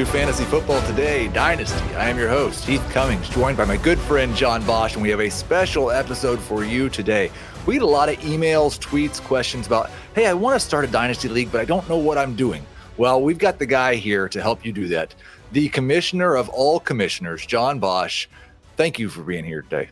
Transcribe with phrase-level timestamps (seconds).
[0.00, 1.94] To Fantasy Football Today Dynasty.
[1.94, 5.10] I am your host, Heath Cummings, joined by my good friend John Bosch, and we
[5.10, 7.30] have a special episode for you today.
[7.66, 10.88] We get a lot of emails, tweets, questions about, hey, I want to start a
[10.88, 12.64] Dynasty League, but I don't know what I'm doing.
[12.96, 15.14] Well, we've got the guy here to help you do that.
[15.52, 18.26] The commissioner of all commissioners, John Bosch.
[18.78, 19.90] Thank you for being here today.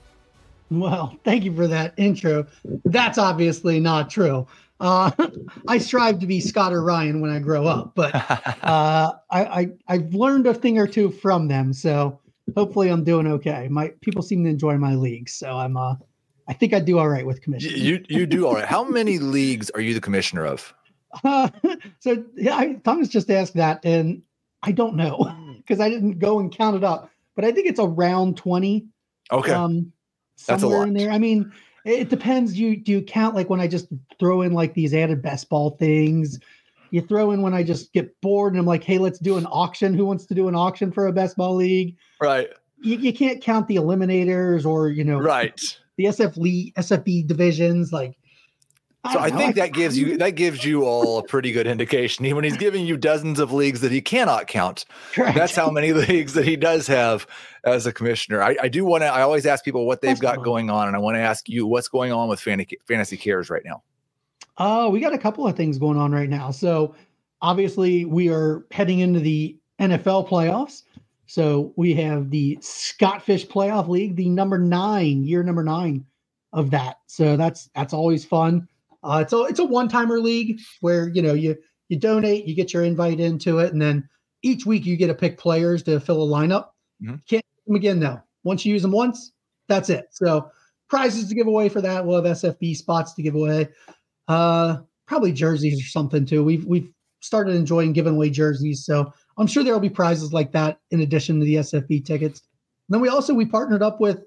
[0.71, 2.47] Well, thank you for that intro.
[2.87, 4.47] That's obviously not true.
[4.81, 5.11] Uh,
[5.69, 8.15] I strive to be Scott or Ryan when I grow up, but
[8.63, 11.73] uh, I, I have learned a thing or two from them.
[11.73, 12.21] So
[12.57, 13.69] hopefully I'm doing okay.
[13.69, 15.95] My people seem to enjoy my league, so I'm uh
[16.49, 17.73] I think I do all right with commission.
[17.75, 18.65] You you do all right.
[18.65, 20.73] How many leagues are you the commissioner of?
[21.25, 21.49] Uh,
[22.01, 24.23] so yeah, I, Thomas just asked that, and
[24.63, 27.81] I don't know because I didn't go and count it up, but I think it's
[27.81, 28.87] around twenty.
[29.31, 29.93] Okay, um,
[30.47, 30.89] that's a lot.
[30.89, 31.11] in there.
[31.11, 31.53] I mean
[31.89, 32.59] it depends.
[32.59, 35.71] You do you count like when I just throw in like these added best ball
[35.71, 36.39] things?
[36.91, 39.47] You throw in when I just get bored and I'm like, hey, let's do an
[39.47, 39.95] auction.
[39.95, 41.97] Who wants to do an auction for a best ball league?
[42.21, 42.49] Right.
[42.81, 45.61] You, you can't count the eliminators or you know, right.
[45.97, 48.17] The SF league, SFB divisions, like
[49.13, 52.35] so I, think that gives you that gives you all a pretty good indication.
[52.35, 55.37] When he's giving you dozens of leagues that he cannot count, Correct.
[55.37, 57.27] that's how many leagues that he does have
[57.65, 58.43] as a commissioner.
[58.43, 59.07] I, I do want to.
[59.07, 60.45] I always ask people what they've that's got cool.
[60.45, 63.51] going on, and I want to ask you what's going on with Fantasy, Fantasy Cares
[63.51, 63.83] right now.
[64.59, 66.51] Oh, uh, we got a couple of things going on right now.
[66.51, 66.95] So
[67.41, 70.83] obviously, we are heading into the NFL playoffs.
[71.27, 76.07] So we have the Scottfish Playoff League, the number nine year number nine
[76.53, 76.99] of that.
[77.07, 78.67] So that's that's always fun.
[79.03, 81.57] Uh, it's a it's a one timer league where you know you
[81.89, 84.09] you donate, you get your invite into it, and then
[84.43, 86.69] each week you get to pick players to fill a lineup.
[87.03, 87.17] Mm-hmm.
[87.29, 88.25] Can't them again now.
[88.45, 89.33] Once you use them once,
[89.69, 90.07] that's it.
[90.11, 90.51] So
[90.89, 92.05] prizes to give away for that.
[92.05, 93.69] We'll have SFB spots to give away.
[94.27, 96.43] Uh, probably jerseys or something too.
[96.43, 100.81] We've we've started enjoying giving away jerseys, so I'm sure there'll be prizes like that
[100.91, 102.41] in addition to the SFB tickets.
[102.89, 104.25] And then we also we partnered up with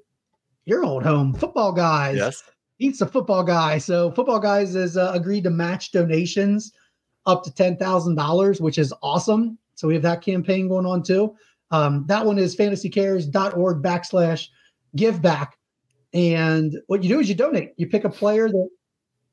[0.66, 2.18] your old home football guys.
[2.18, 2.44] Yes
[2.82, 3.78] he's a football guy.
[3.78, 6.74] So football guys has uh, agreed to match donations
[7.26, 9.58] up to ten thousand dollars, which is awesome.
[9.76, 11.36] So we have that campaign going on too.
[11.70, 14.48] Um, that one is fantasycares.org backslash
[14.96, 15.58] give back.
[16.14, 17.72] And what you do is you donate.
[17.78, 18.70] You pick a player that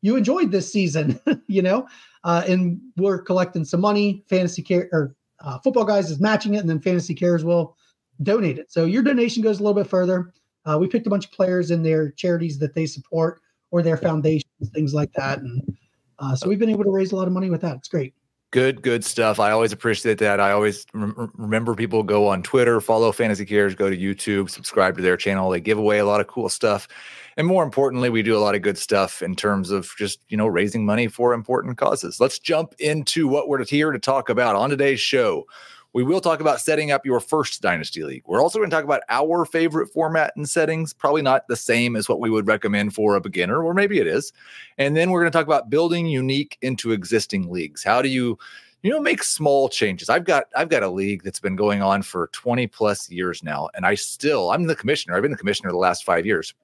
[0.02, 1.88] you enjoyed this season, you know,
[2.22, 4.22] uh, and we're collecting some money.
[4.28, 7.76] Fantasy care or uh, football guys is matching it, and then fantasy cares will
[8.22, 8.70] donate it.
[8.70, 10.32] So your donation goes a little bit further.
[10.68, 13.40] Uh, we picked a bunch of players in their charities that they support
[13.70, 15.38] or their foundations, things like that.
[15.38, 15.76] And
[16.18, 17.76] uh, so we've been able to raise a lot of money with that.
[17.76, 18.12] It's great.
[18.50, 19.40] Good, good stuff.
[19.40, 20.40] I always appreciate that.
[20.40, 24.96] I always rem- remember people go on Twitter, follow Fantasy Cares, go to YouTube, subscribe
[24.96, 25.50] to their channel.
[25.50, 26.88] They give away a lot of cool stuff.
[27.36, 30.36] And more importantly, we do a lot of good stuff in terms of just, you
[30.36, 32.20] know, raising money for important causes.
[32.20, 35.46] Let's jump into what we're here to talk about on today's show.
[35.94, 38.22] We will talk about setting up your first Dynasty League.
[38.26, 41.96] We're also going to talk about our favorite format and settings, probably not the same
[41.96, 44.32] as what we would recommend for a beginner, or maybe it is.
[44.76, 47.82] And then we're going to talk about building unique into existing leagues.
[47.82, 48.38] How do you
[48.82, 52.00] you know make small changes i've got i've got a league that's been going on
[52.00, 55.70] for 20 plus years now and i still i'm the commissioner i've been the commissioner
[55.70, 56.54] the last five years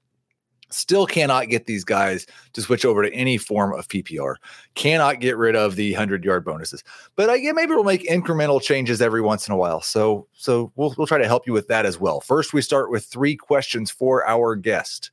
[0.75, 4.37] Still cannot get these guys to switch over to any form of PPR.
[4.75, 6.83] Cannot get rid of the hundred yard bonuses.
[7.17, 9.81] But I get maybe we'll make incremental changes every once in a while.
[9.81, 12.21] So so we'll we'll try to help you with that as well.
[12.21, 15.11] First, we start with three questions for our guest.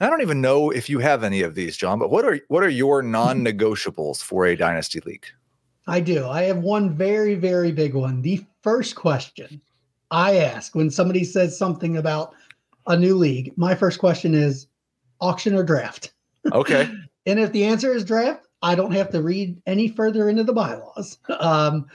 [0.00, 1.98] I don't even know if you have any of these, John.
[1.98, 5.26] But what are what are your non-negotiables for a dynasty league?
[5.86, 6.28] I do.
[6.28, 8.22] I have one very very big one.
[8.22, 9.60] The first question
[10.10, 12.34] I ask when somebody says something about
[12.86, 14.66] a new league, my first question is
[15.20, 16.12] auction or draft?
[16.52, 16.88] Okay.
[17.26, 20.52] and if the answer is draft, I don't have to read any further into the
[20.52, 21.18] bylaws.
[21.40, 21.86] Um,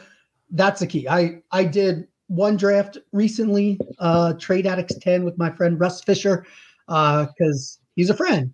[0.51, 1.07] that's the key.
[1.07, 6.45] I I did one draft recently, uh, Trade Addicts 10 with my friend Russ Fisher,
[6.88, 8.53] because uh, he's a friend.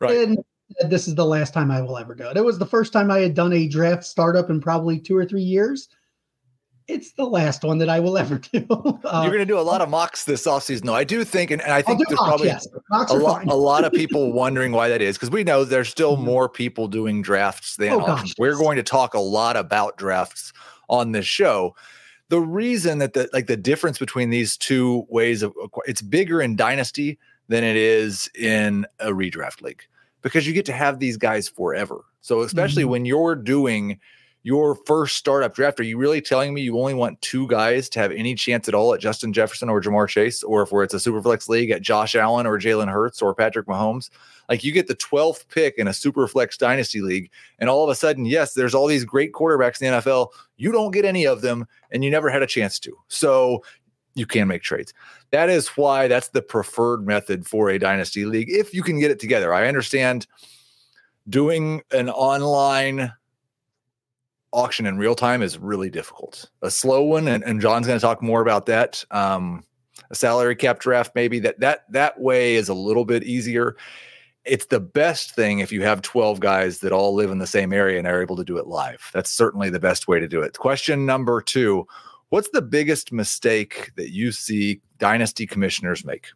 [0.00, 0.28] Right.
[0.28, 0.38] And
[0.88, 2.36] this is the last time I will ever do it.
[2.36, 5.24] It was the first time I had done a draft startup in probably two or
[5.24, 5.88] three years.
[6.92, 8.66] It's the last one that I will ever do.
[9.04, 10.94] Uh, You're going to do a lot of mocks this offseason, though.
[10.94, 12.66] I do think, and, and I think there's mocks, probably yes.
[13.10, 16.14] a, lot, a lot of people wondering why that is because we know there's still
[16.14, 16.24] mm-hmm.
[16.24, 20.52] more people doing drafts than oh, gosh, We're going to talk a lot about drafts
[20.88, 21.74] on this show
[22.32, 25.52] the reason that the like the difference between these two ways of
[25.84, 27.18] it's bigger in dynasty
[27.48, 29.82] than it is in a redraft league
[30.22, 32.06] because you get to have these guys forever.
[32.22, 32.90] So especially mm-hmm.
[32.92, 34.00] when you're doing
[34.44, 38.00] your first startup draft, are you really telling me you only want two guys to
[38.00, 40.94] have any chance at all at Justin Jefferson or Ja'Marr Chase, or if we're it's
[40.94, 44.10] a superflex league at Josh Allen or Jalen Hurts or Patrick Mahomes?
[44.48, 47.30] Like you get the 12th pick in a super flex dynasty league,
[47.60, 50.28] and all of a sudden, yes, there's all these great quarterbacks in the NFL.
[50.56, 52.92] You don't get any of them, and you never had a chance to.
[53.08, 53.62] So
[54.14, 54.92] you can make trades.
[55.30, 59.10] That is why that's the preferred method for a dynasty league if you can get
[59.10, 59.54] it together.
[59.54, 60.26] I understand
[61.28, 63.12] doing an online
[64.52, 66.50] auction in real time is really difficult.
[66.62, 69.04] A slow one, and, and John's going to talk more about that.
[69.10, 69.64] Um,
[70.10, 73.76] a salary cap draft, maybe that that that way is a little bit easier
[74.44, 77.72] it's the best thing if you have 12 guys that all live in the same
[77.72, 79.10] area and are able to do it live.
[79.12, 80.58] That's certainly the best way to do it.
[80.58, 81.86] Question number two
[82.30, 86.28] What's the biggest mistake that you see dynasty commissioners make?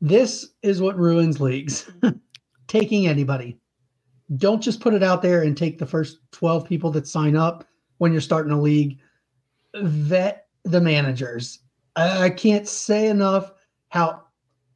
[0.00, 1.90] This is what ruins leagues
[2.68, 3.58] taking anybody.
[4.36, 7.66] Don't just put it out there and take the first 12 people that sign up
[7.98, 8.98] when you're starting a league.
[9.74, 11.60] Vet the managers.
[11.94, 13.52] I can't say enough
[13.90, 14.22] how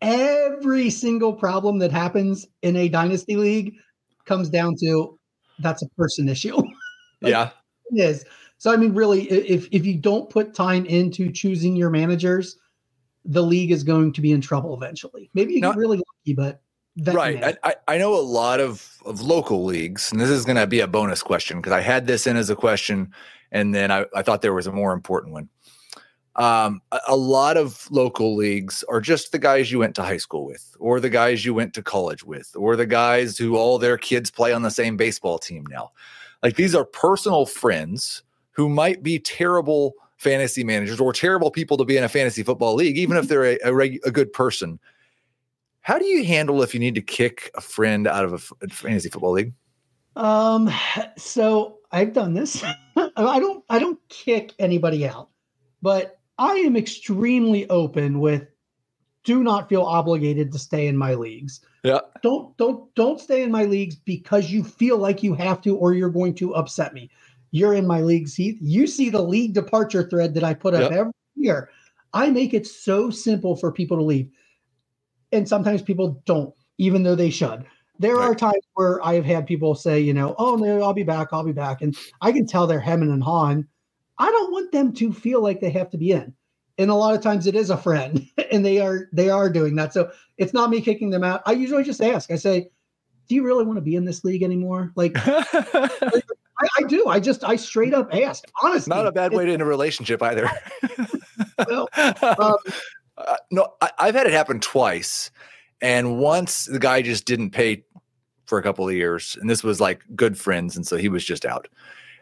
[0.01, 3.75] every single problem that happens in a dynasty league
[4.25, 5.19] comes down to
[5.59, 6.57] that's a person issue.
[7.21, 7.51] like, yeah.
[7.91, 8.25] It is.
[8.59, 12.59] So I mean, really, if if you don't put time into choosing your managers,
[13.25, 15.31] the league is going to be in trouble eventually.
[15.35, 16.63] Maybe you now, get really lucky, but
[17.05, 17.57] right.
[17.63, 20.81] I, I know a lot of of local leagues, and this is going to be
[20.81, 23.13] a bonus question because I had this in as a question,
[23.51, 25.49] and then I, I thought there was a more important one
[26.37, 30.17] um, a, a, lot of local leagues are just the guys you went to high
[30.17, 33.79] school with, or the guys you went to college with, or the guys who all
[33.79, 35.91] their kids play on the same baseball team now.
[36.43, 38.23] Like these are personal friends
[38.53, 42.75] who might be terrible fantasy managers or terrible people to be in a fantasy football
[42.75, 44.79] league, even if they're a, a, reg, a good person.
[45.91, 48.69] How do you handle if you need to kick a friend out of a, a
[48.69, 49.53] fantasy football league?
[50.15, 50.71] Um,
[51.17, 52.63] so I've done this.
[52.97, 55.31] I don't I don't kick anybody out,
[55.83, 58.47] but I am extremely open with
[59.25, 61.59] do not feel obligated to stay in my leagues.
[61.83, 61.99] Yeah.
[62.23, 65.93] Don't don't don't stay in my leagues because you feel like you have to or
[65.93, 67.11] you're going to upset me.
[67.51, 68.59] You're in my leagues, seat.
[68.61, 70.93] You see the league departure thread that I put up yep.
[70.93, 71.69] every year.
[72.13, 74.31] I make it so simple for people to leave.
[75.33, 77.65] And sometimes people don't, even though they should.
[77.99, 78.31] There right.
[78.31, 81.29] are times where I have had people say, you know, oh no, I'll be back,
[81.33, 81.83] I'll be back.
[81.83, 83.67] And I can tell they're hemming and hawing
[84.21, 86.35] I don't want them to feel like they have to be in.
[86.77, 89.75] And a lot of times it is a friend and they are they are doing
[89.77, 89.93] that.
[89.93, 91.43] So it's not me kicking them out.
[91.47, 92.31] I usually just ask.
[92.31, 92.71] I say,
[93.29, 97.09] "Do you really want to be in this league anymore?" Like I, I, do.
[97.09, 98.45] I just I straight up ask.
[98.63, 100.51] Honestly, not a bad way to end a relationship either.
[101.67, 101.89] well,
[102.39, 102.57] um,
[103.27, 105.31] uh, no, I, I've had it happen twice,
[105.81, 107.85] and once the guy just didn't pay
[108.47, 111.25] for a couple of years, and this was like good friends, and so he was
[111.25, 111.69] just out.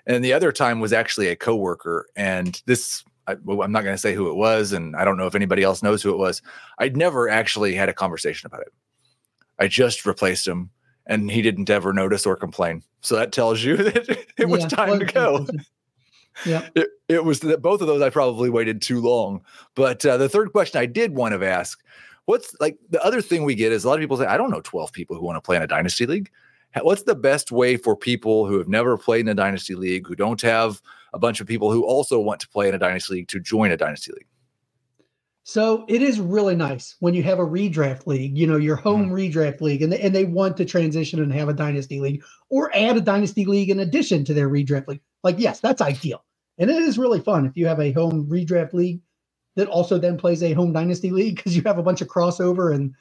[0.08, 2.06] And the other time was actually a coworker.
[2.16, 4.72] And this, I, am not going to say who it was.
[4.72, 6.40] And I don't know if anybody else knows who it was.
[6.78, 8.72] I'd never actually had a conversation about it.
[9.58, 10.70] I just replaced him
[11.04, 12.82] and he didn't ever notice or complain.
[13.02, 15.46] So that tells you that it yeah, was time to go.
[16.46, 16.68] Yeah.
[16.74, 19.42] It, it, was that both of those I probably waited too long.
[19.74, 21.82] But uh, the third question I did want to ask
[22.26, 24.50] what's like the other thing we get is a lot of people say, I don't
[24.50, 26.30] know 12 people who want to play in a dynasty league
[26.82, 30.14] what's the best way for people who have never played in a dynasty league, who
[30.14, 33.28] don't have a bunch of people who also want to play in a dynasty league
[33.28, 34.26] to join a dynasty league?
[35.44, 39.06] So it is really nice when you have a redraft league, you know, your home
[39.06, 39.14] mm-hmm.
[39.14, 42.70] redraft league, and they, and they want to transition and have a dynasty league or
[42.76, 45.00] add a dynasty league in addition to their redraft league.
[45.22, 46.22] Like, yes, that's ideal.
[46.58, 49.00] And it is really fun if you have a home redraft league
[49.56, 52.74] that also then plays a home dynasty league because you have a bunch of crossover
[52.74, 52.94] and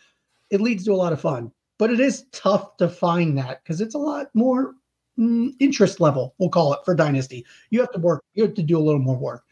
[0.50, 1.52] it leads to a lot of fun.
[1.80, 4.74] But it is tough to find that because it's a lot more
[5.20, 7.46] mm, interest level we'll call it for dynasty.
[7.70, 9.44] You have to work you have to do a little more work.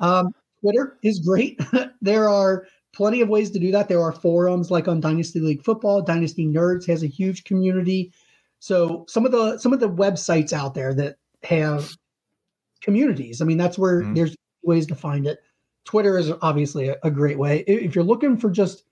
[0.00, 1.60] Um, twitter is great.
[2.02, 3.88] There are plenty of ways to do that.
[3.88, 8.12] There are forums like on dynasty league football dynasty nerds has a huge community.
[8.60, 11.96] So some of the some of the websites out there that have
[12.82, 14.14] communities i mean that's where mm-hmm.
[14.14, 15.40] there's ways to find it.
[15.84, 17.60] Twitter is obviously a, a great way.
[17.66, 18.82] If you're looking for just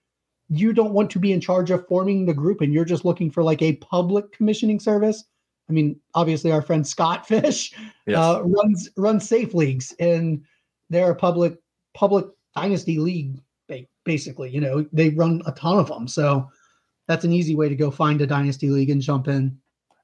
[0.49, 3.31] you don't want to be in charge of forming the group and you're just looking
[3.31, 5.25] for like a public commissioning service.
[5.69, 7.73] I mean, obviously our friend Scott Fish
[8.07, 8.17] yes.
[8.17, 10.43] uh, runs runs safe leagues and
[10.91, 11.59] they're a public
[11.95, 13.41] public dynasty league
[14.05, 14.51] basically.
[14.51, 16.07] You know, they run a ton of them.
[16.07, 16.49] So
[17.09, 19.59] that's an easy way to go find a dynasty league and jump in.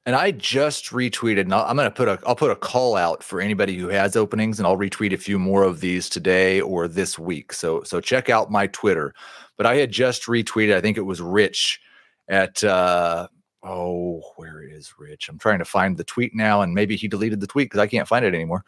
[0.06, 1.42] And I just retweeted.
[1.42, 4.16] And I'm going to put a I'll put a call out for anybody who has
[4.16, 7.52] openings, and I'll retweet a few more of these today or this week.
[7.52, 9.14] So so check out my Twitter.
[9.56, 10.74] But I had just retweeted.
[10.74, 11.80] I think it was Rich
[12.28, 13.28] at uh,
[13.62, 15.28] oh, where is Rich?
[15.28, 17.86] I'm trying to find the tweet now, and maybe he deleted the tweet because I
[17.86, 18.64] can't find it anymore.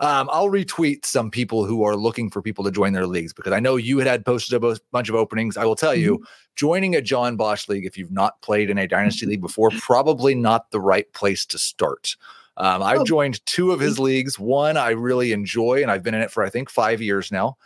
[0.00, 3.52] Um, I'll retweet some people who are looking for people to join their leagues because
[3.52, 5.56] I know you had, had posted a bunch of openings.
[5.56, 6.24] I will tell you, mm-hmm.
[6.56, 10.34] joining a John Bosch league, if you've not played in a dynasty league before, probably
[10.34, 12.16] not the right place to start.
[12.56, 13.04] Um, I've oh.
[13.04, 14.38] joined two of his leagues.
[14.38, 17.56] One I really enjoy, and I've been in it for I think five years now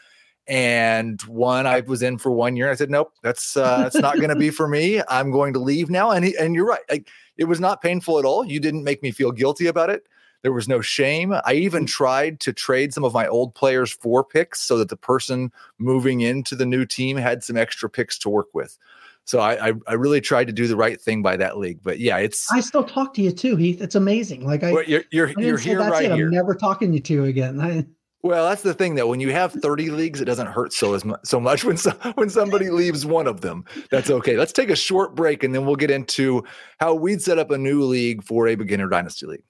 [0.48, 2.70] and one I was in for one year.
[2.70, 5.02] I said, nope, that's uh, that's not going to be for me.
[5.08, 6.10] I'm going to leave now.
[6.10, 6.80] And he, and you're right.
[6.90, 8.44] Like, it was not painful at all.
[8.44, 10.06] You didn't make me feel guilty about it.
[10.42, 11.34] There was no shame.
[11.44, 11.88] I even mm.
[11.88, 16.20] tried to trade some of my old players for picks so that the person moving
[16.20, 18.78] into the new team had some extra picks to work with.
[19.24, 21.80] So I, I, I really tried to do the right thing by that league.
[21.82, 23.82] But yeah, it's I still talk to you too, Heath.
[23.82, 24.46] It's amazing.
[24.46, 26.14] Like I, you're you're, you're here right it.
[26.14, 26.28] here.
[26.28, 27.60] I'm never talking to you again.
[27.60, 27.84] I,
[28.22, 29.06] well, that's the thing though.
[29.06, 31.90] When you have 30 leagues, it doesn't hurt so as much, so much when so,
[32.14, 33.64] when somebody leaves one of them.
[33.90, 34.36] That's okay.
[34.36, 36.44] Let's take a short break and then we'll get into
[36.78, 39.44] how we'd set up a new league for a beginner dynasty league.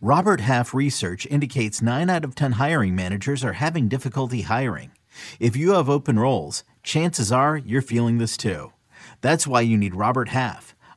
[0.00, 4.90] Robert Half research indicates 9 out of 10 hiring managers are having difficulty hiring.
[5.40, 8.72] If you have open roles, chances are you're feeling this too.
[9.22, 10.75] That's why you need Robert Half.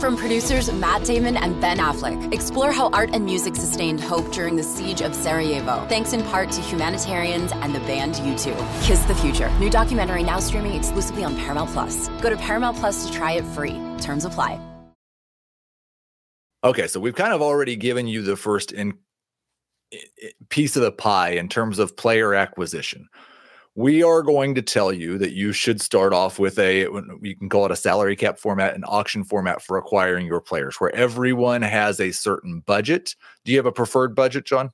[0.00, 4.54] From producers Matt Damon and Ben Affleck, explore how art and music sustained hope during
[4.54, 8.84] the siege of Sarajevo, thanks in part to humanitarians and the band U2.
[8.84, 12.08] Kiss the Future, new documentary now streaming exclusively on Paramount Plus.
[12.20, 13.80] Go to Paramount Plus to try it free.
[13.98, 14.60] Terms apply.
[16.62, 18.98] Okay, so we've kind of already given you the first in,
[20.50, 23.08] piece of the pie in terms of player acquisition
[23.76, 26.88] we are going to tell you that you should start off with a
[27.20, 30.80] you can call it a salary cap format an auction format for acquiring your players
[30.80, 33.14] where everyone has a certain budget.
[33.44, 34.72] Do you have a preferred budget john?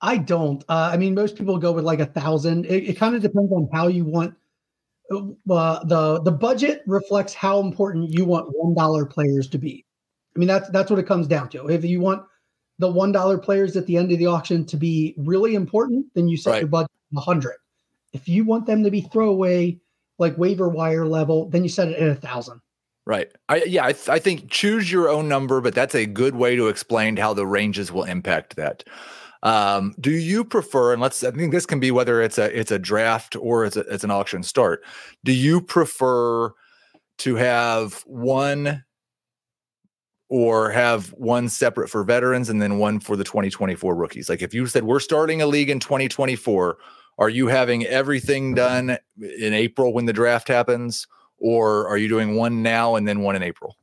[0.00, 0.64] I don't.
[0.68, 2.66] Uh, i mean most people go with like a thousand.
[2.66, 4.34] It, it kind of depends on how you want
[5.10, 9.84] uh, uh, the the budget reflects how important you want one dollar players to be.
[10.36, 11.66] I mean that's that's what it comes down to.
[11.66, 12.22] If you want
[12.78, 16.28] the one dollar players at the end of the auction to be really important then
[16.28, 16.60] you set right.
[16.60, 17.54] your budget 100
[18.12, 19.78] if you want them to be throwaway,
[20.18, 22.60] like waiver wire level, then you set it at a thousand.
[23.06, 23.32] Right.
[23.48, 26.56] I yeah, I, th- I think choose your own number, but that's a good way
[26.56, 28.84] to explain how the ranges will impact that.
[29.42, 32.70] Um, do you prefer, and let's I think this can be whether it's a it's
[32.70, 34.84] a draft or it's a, it's an auction start.
[35.24, 36.52] Do you prefer
[37.18, 38.84] to have one
[40.28, 44.28] or have one separate for veterans and then one for the 2024 rookies?
[44.28, 46.76] Like if you said we're starting a league in 2024,
[47.18, 51.06] are you having everything done in April when the draft happens,
[51.38, 53.76] or are you doing one now and then one in April?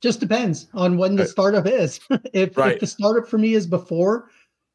[0.00, 1.30] Just depends on when the right.
[1.30, 1.98] startup is.
[2.32, 2.74] if, right.
[2.74, 4.30] if the startup for me is before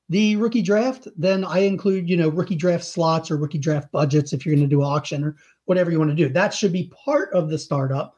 [0.10, 4.34] the rookie draft, then I include, you know, rookie draft slots or rookie draft budgets
[4.34, 6.28] if you're going to do auction or whatever you want to do.
[6.28, 8.18] That should be part of the startup.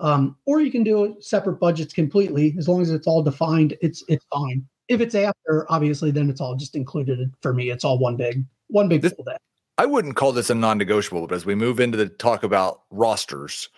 [0.00, 3.76] Um, or you can do separate budgets completely as long as it's all defined.
[3.80, 4.66] It's it's fine.
[4.88, 7.32] If it's after, obviously, then it's all just included.
[7.42, 9.36] For me, it's all one big one big this, full day.
[9.76, 13.68] I wouldn't call this a non-negotiable, but as we move into the talk about rosters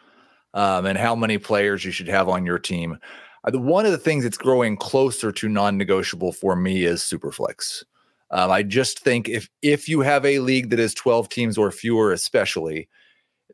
[0.54, 2.98] um, and how many players you should have on your team,
[3.44, 7.84] uh, one of the things that's growing closer to non-negotiable for me is Superflex.
[8.30, 11.70] Um, I just think if if you have a league that is 12 teams or
[11.72, 12.88] fewer, especially,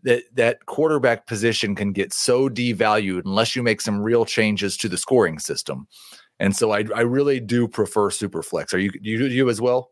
[0.02, 4.88] that that quarterback position can get so devalued unless you make some real changes to
[4.88, 5.88] the scoring system.
[6.38, 8.74] And so I, I really do prefer Superflex.
[8.74, 9.90] Are you you you as well?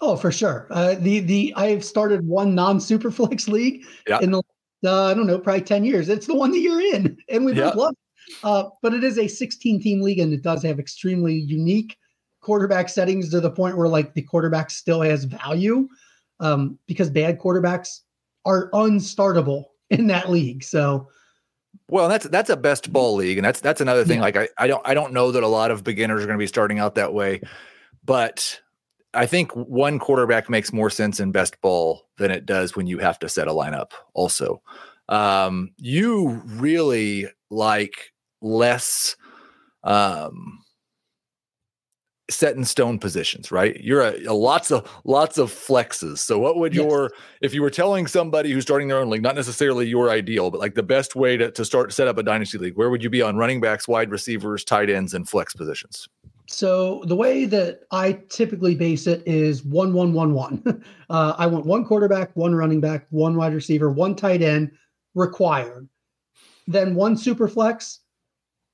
[0.00, 0.66] Oh, for sure.
[0.70, 4.20] Uh, the the I've started one non superflex league yeah.
[4.20, 4.42] in the
[4.84, 6.08] uh, I don't know probably ten years.
[6.08, 7.92] It's the one that you're in, and we both love.
[7.92, 7.98] It.
[8.44, 11.96] Uh, but it is a 16 team league, and it does have extremely unique
[12.40, 15.88] quarterback settings to the point where like the quarterback still has value
[16.40, 18.00] um, because bad quarterbacks
[18.44, 20.62] are unstartable in that league.
[20.62, 21.08] So
[21.88, 24.18] Well, that's that's a best ball league, and that's that's another thing.
[24.18, 24.24] Yeah.
[24.24, 26.42] Like I, I don't I don't know that a lot of beginners are going to
[26.42, 27.40] be starting out that way,
[28.04, 28.60] but
[29.14, 32.98] I think one quarterback makes more sense in best ball than it does when you
[32.98, 33.92] have to set a lineup.
[34.14, 34.62] Also,
[35.08, 38.12] um, you really like
[38.42, 39.16] less
[39.82, 40.58] um,
[42.30, 43.80] set in stone positions, right?
[43.80, 46.18] You're a, a, lots of lots of flexes.
[46.18, 46.84] So what would yes.
[46.84, 47.10] your
[47.40, 50.60] if you were telling somebody who's starting their own league, not necessarily your ideal, but
[50.60, 53.10] like the best way to, to start set up a dynasty league, where would you
[53.10, 56.08] be on running backs, wide receivers, tight ends, and flex positions?
[56.50, 60.82] So the way that I typically base it is one one one one.
[61.10, 64.70] Uh, I want one quarterback, one running back, one wide receiver, one tight end
[65.14, 65.88] required.
[66.66, 68.00] Then one super flex,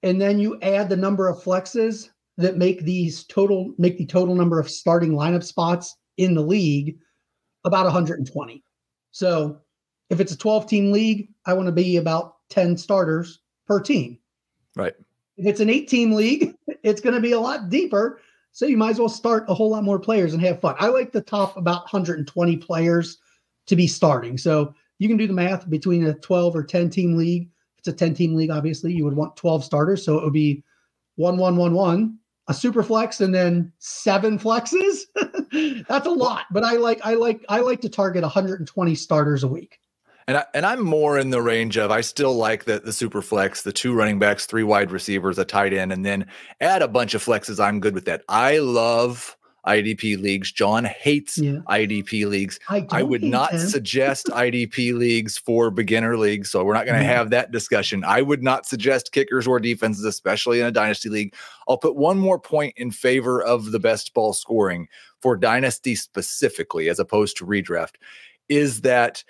[0.03, 4.35] and then you add the number of flexes that make these total make the total
[4.35, 6.99] number of starting lineup spots in the league
[7.65, 8.65] about 120.
[9.13, 9.61] So
[10.11, 14.19] if it's a 12 team league, I want to be about 10 starters per team.
[14.75, 14.95] Right.
[15.37, 16.55] If it's an eight team league,
[16.85, 18.21] it's going to be a lot deeper.
[18.53, 20.77] So you might as well start a whole lot more players and have fun.
[20.79, 23.19] I like the top about 120 players
[23.67, 24.39] to be starting.
[24.39, 27.49] So you can do the math between a 12 or 10 team league.
[27.73, 30.05] If it's a 10 team league, obviously you would want 12 starters.
[30.05, 30.63] So it would be
[31.17, 35.03] one, one, one, one, a super flex and then seven flexes.
[35.89, 39.49] That's a lot, but I like I like I like to target 120 starters a
[39.49, 39.79] week.
[40.27, 43.21] And I, and I'm more in the range of I still like the the super
[43.21, 46.27] flex, the two running backs, three wide receivers, a tight end, and then
[46.61, 47.63] add a bunch of flexes.
[47.63, 48.23] I'm good with that.
[48.29, 50.53] I love IDP leagues.
[50.53, 51.61] John hates yeah.
[51.69, 52.59] IDP leagues.
[52.69, 53.67] I, I would not them.
[53.67, 56.51] suggest IDP leagues for beginner leagues.
[56.51, 58.05] So we're not going to have that discussion.
[58.05, 61.35] I would not suggest kickers or defenses, especially in a dynasty league.
[61.69, 64.89] I'll put one more point in favor of the best ball scoring
[65.21, 67.95] for dynasty specifically, as opposed to redraft,
[68.49, 69.25] is that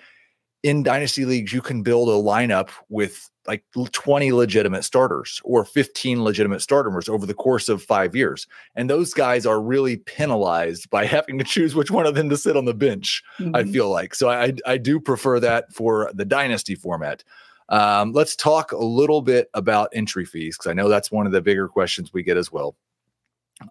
[0.65, 6.23] in dynasty leagues, you can build a lineup with like 20 legitimate starters or 15
[6.23, 8.47] legitimate starters over the course of five years.
[8.75, 12.37] And those guys are really penalized by having to choose which one of them to
[12.37, 13.55] sit on the bench, mm-hmm.
[13.55, 14.15] I feel like.
[14.15, 17.23] So I, I do prefer that for the dynasty format.
[17.69, 21.31] Um, let's talk a little bit about entry fees because I know that's one of
[21.31, 22.75] the bigger questions we get as well.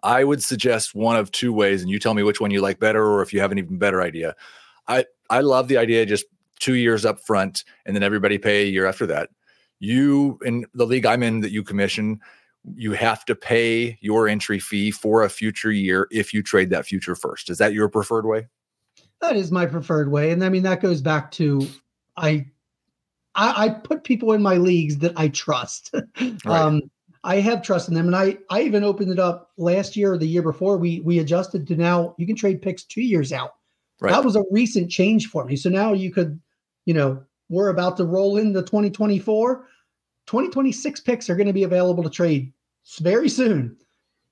[0.01, 2.79] I would suggest one of two ways, and you tell me which one you like
[2.79, 4.33] better, or if you have an even better idea.
[4.87, 6.25] I I love the idea just
[6.65, 9.29] two years up front, and then everybody pay a year after that.
[9.79, 12.19] You in the league I'm in that you commission,
[12.75, 16.87] you have to pay your entry fee for a future year if you trade that
[16.87, 17.51] future first.
[17.51, 18.47] Is that your preferred way?
[19.21, 21.67] That is my preferred way, and I mean that goes back to
[22.17, 22.47] I
[23.35, 25.93] I, I put people in my leagues that I trust.
[26.21, 26.45] right.
[26.47, 26.81] um,
[27.23, 30.17] I have trust in them, and I I even opened it up last year or
[30.17, 30.77] the year before.
[30.77, 33.51] We we adjusted to now you can trade picks two years out.
[34.01, 34.11] Right.
[34.11, 35.55] That was a recent change for me.
[35.55, 36.39] So now you could
[36.85, 39.67] you know, we're about to roll into 2024.
[40.25, 42.51] 2026 picks are going to be available to trade
[42.99, 43.75] very soon.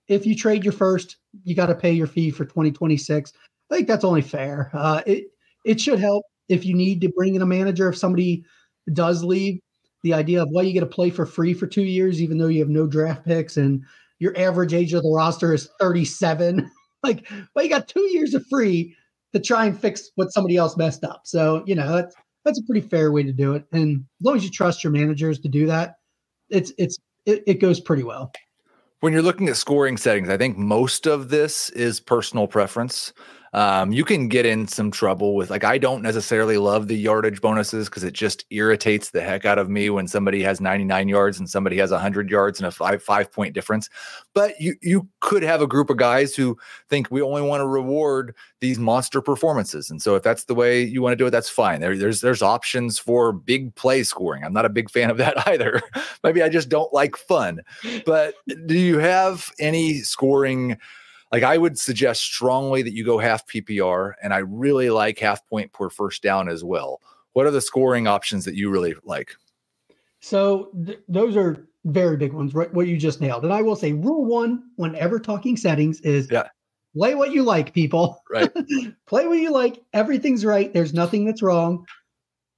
[0.08, 3.34] If you trade your first, you got to pay your fee for 2026.
[3.72, 4.70] I think that's only fair.
[4.74, 5.26] Uh, it
[5.66, 8.44] it should help if you need to bring in a manager if somebody
[8.92, 9.60] does leave.
[10.04, 12.48] The idea of well, you get to play for free for two years, even though
[12.48, 13.84] you have no draft picks and
[14.20, 16.70] your average age of the roster is 37.
[17.04, 18.96] like, well, you got two years of free
[19.34, 21.22] to try and fix what somebody else messed up.
[21.24, 23.65] So, you know, that's that's a pretty fair way to do it.
[23.71, 25.95] And as long as you trust your managers to do that,
[26.49, 28.32] it's it's it, it goes pretty well.
[28.99, 33.13] When you're looking at scoring settings, I think most of this is personal preference
[33.54, 37.39] um, you can get in some trouble with like I don't necessarily love the yardage
[37.39, 41.38] bonuses because it just irritates the heck out of me when somebody has 99 yards
[41.38, 43.89] and somebody has 100 yards and a five five point difference.
[44.34, 46.58] But you you could have a group of guys who
[46.89, 50.82] think we only want to reward these monster performances, and so if that's the way
[50.82, 51.80] you want to do it, that's fine.
[51.80, 54.44] There, there's there's options for big play scoring.
[54.44, 55.82] I'm not a big fan of that either.
[56.24, 57.62] Maybe I just don't like fun.
[58.04, 58.34] But
[58.66, 60.78] do you have any scoring?
[61.34, 65.46] Like I would suggest strongly that you go half PPR, and I really like half
[65.48, 67.02] point per first down as well.
[67.34, 69.36] What are the scoring options that you really like?
[70.19, 72.72] So th- those are very big ones, right?
[72.72, 73.43] What you just nailed.
[73.43, 76.50] And I will say, rule one, whenever talking settings, is yeah.
[76.96, 78.24] play what you like, people.
[78.30, 78.52] Right.
[79.08, 79.84] play what you like.
[79.93, 80.72] Everything's right.
[80.72, 81.84] There's nothing that's wrong.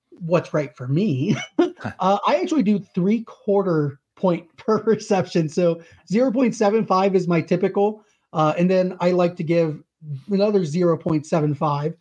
[0.09, 1.37] What's right for me?
[1.57, 5.47] uh, I actually do three quarter point per reception.
[5.49, 8.04] So 0.75 is my typical.
[8.35, 9.81] Uh, and then I like to give
[10.29, 11.95] another 0.75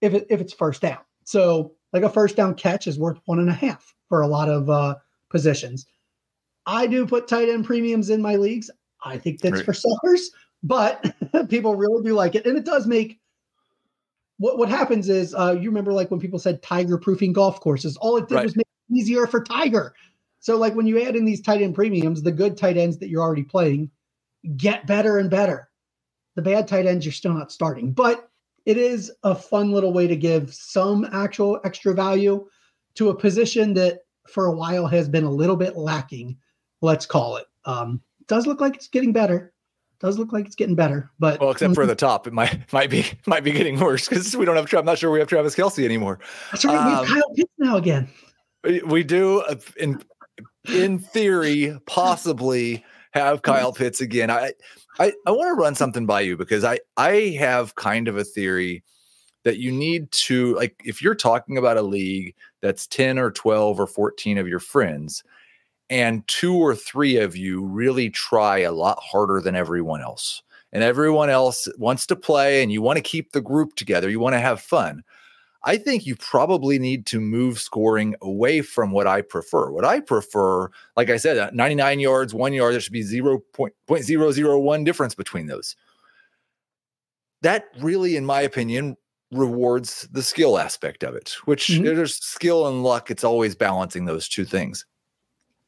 [0.00, 0.98] if it, if it's first down.
[1.24, 4.48] So like a first down catch is worth one and a half for a lot
[4.48, 4.96] of uh,
[5.28, 5.86] positions.
[6.64, 8.70] I do put tight end premiums in my leagues.
[9.04, 9.64] I think that's right.
[9.66, 10.30] for sellers,
[10.62, 11.14] but
[11.48, 13.20] people really do like it, and it does make.
[14.38, 17.96] What what happens is uh, you remember like when people said tiger proofing golf courses.
[17.98, 18.44] All it did right.
[18.44, 19.94] was make it easier for Tiger.
[20.40, 23.08] So, like when you add in these tight end premiums, the good tight ends that
[23.08, 23.90] you're already playing
[24.56, 25.68] get better and better.
[26.34, 28.30] The bad tight ends you're still not starting, but
[28.66, 32.46] it is a fun little way to give some actual extra value
[32.96, 36.36] to a position that for a while has been a little bit lacking.
[36.82, 37.46] Let's call it.
[37.64, 39.52] Um, does look like it's getting better.
[39.98, 42.90] Does look like it's getting better, but well, except for the top, it might might
[42.90, 44.72] be might be getting worse because we don't have.
[44.74, 46.18] I'm not sure we have Travis Kelce anymore.
[46.50, 46.76] That's right.
[46.76, 48.08] Um, we have um, Kyle Pitts now again.
[48.84, 50.02] We do uh, in
[50.68, 52.84] in theory possibly
[53.18, 53.52] have mm-hmm.
[53.52, 54.30] Kyle Pitts again.
[54.30, 54.52] I
[54.98, 58.24] I, I want to run something by you because I I have kind of a
[58.24, 58.82] theory
[59.44, 63.78] that you need to like if you're talking about a league that's 10 or 12
[63.78, 65.22] or 14 of your friends
[65.88, 70.82] and two or three of you really try a lot harder than everyone else and
[70.82, 74.34] everyone else wants to play and you want to keep the group together you want
[74.34, 75.04] to have fun
[75.66, 80.00] i think you probably need to move scoring away from what i prefer what i
[80.00, 85.76] prefer like i said 99 yards one yard there should be 0.001 difference between those
[87.42, 88.96] that really in my opinion
[89.32, 91.84] rewards the skill aspect of it, which mm-hmm.
[91.84, 93.10] there's skill and luck.
[93.10, 94.84] It's always balancing those two things.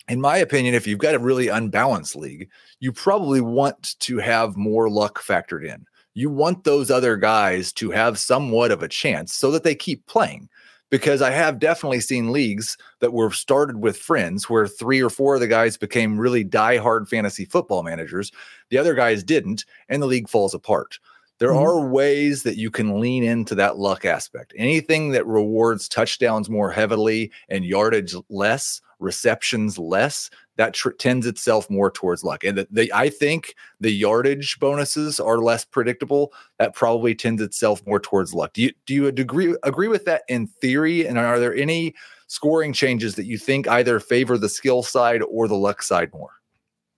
[0.08, 2.48] In my opinion, if you've got a really unbalanced league,
[2.80, 5.84] you probably want to have more luck factored in.
[6.18, 10.04] You want those other guys to have somewhat of a chance so that they keep
[10.06, 10.48] playing.
[10.90, 15.34] Because I have definitely seen leagues that were started with friends where three or four
[15.34, 18.32] of the guys became really die-hard fantasy football managers.
[18.70, 20.98] The other guys didn't, and the league falls apart.
[21.38, 21.58] There mm-hmm.
[21.58, 24.52] are ways that you can lean into that luck aspect.
[24.56, 31.70] Anything that rewards touchdowns more heavily and yardage less, receptions less, that tr- tends itself
[31.70, 32.44] more towards luck.
[32.44, 36.32] And the, the, I think the yardage bonuses are less predictable.
[36.58, 38.52] That probably tends itself more towards luck.
[38.52, 41.06] Do you do you agree agree with that in theory?
[41.06, 41.94] And are there any
[42.26, 46.32] scoring changes that you think either favor the skill side or the luck side more?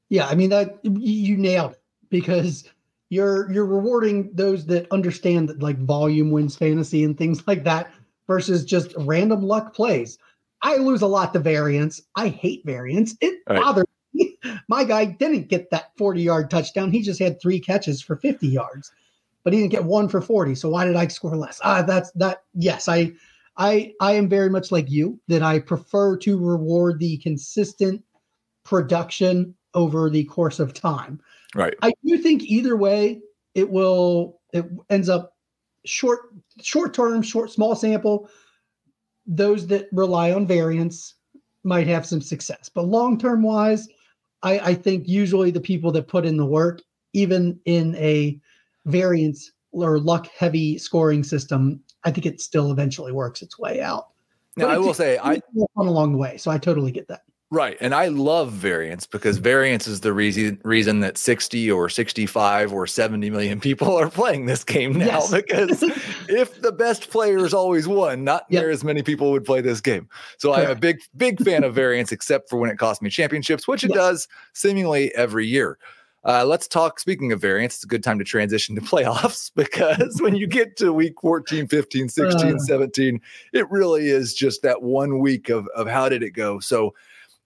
[0.08, 2.64] Yeah, I mean that you nailed it because
[3.10, 7.92] you're you're rewarding those that understand that like volume wins fantasy and things like that
[8.26, 10.16] versus just random luck plays.
[10.62, 12.02] I lose a lot to variance.
[12.16, 13.16] I hate variance.
[13.20, 14.38] It bothers me.
[14.68, 16.92] My guy didn't get that 40 yard touchdown.
[16.92, 18.92] He just had three catches for 50 yards,
[19.42, 20.54] but he didn't get one for 40.
[20.54, 21.60] So why did I score less?
[21.64, 22.42] Ah, that's that.
[22.54, 23.12] Yes, I,
[23.56, 28.02] I, I am very much like you that I prefer to reward the consistent
[28.64, 31.20] production over the course of time.
[31.54, 31.74] Right.
[31.82, 33.20] I do think either way,
[33.54, 35.36] it will it ends up
[35.84, 36.20] short
[36.62, 38.28] short term, short small sample.
[39.32, 41.14] Those that rely on variance
[41.62, 43.88] might have some success, but long term wise,
[44.42, 48.40] I, I think usually the people that put in the work, even in a
[48.86, 54.08] variance or luck heavy scoring system, I think it still eventually works its way out.
[54.56, 55.40] Now, I will say I
[55.76, 57.22] along the way, so I totally get that.
[57.52, 57.76] Right.
[57.80, 62.86] And I love variance because variance is the reason reason that 60 or 65 or
[62.86, 65.06] 70 million people are playing this game now.
[65.06, 65.30] Yes.
[65.40, 65.82] Because
[66.28, 68.62] if the best players always won, not yep.
[68.62, 70.08] near as many people would play this game.
[70.38, 70.70] So Correct.
[70.70, 73.82] I'm a big, big fan of variance, except for when it costs me championships, which
[73.82, 73.96] it yes.
[73.96, 75.78] does seemingly every year.
[76.22, 77.00] Uh, let's talk.
[77.00, 80.76] Speaking of variance, it's a good time to transition to playoffs because when you get
[80.76, 83.20] to week 14, 15, 16, uh, 17,
[83.52, 86.60] it really is just that one week of, of how did it go.
[86.60, 86.94] So,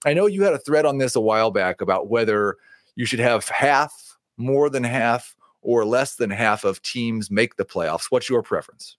[0.05, 2.57] I know you had a thread on this a while back about whether
[2.95, 7.65] you should have half, more than half, or less than half of teams make the
[7.65, 8.05] playoffs.
[8.09, 8.97] What's your preference?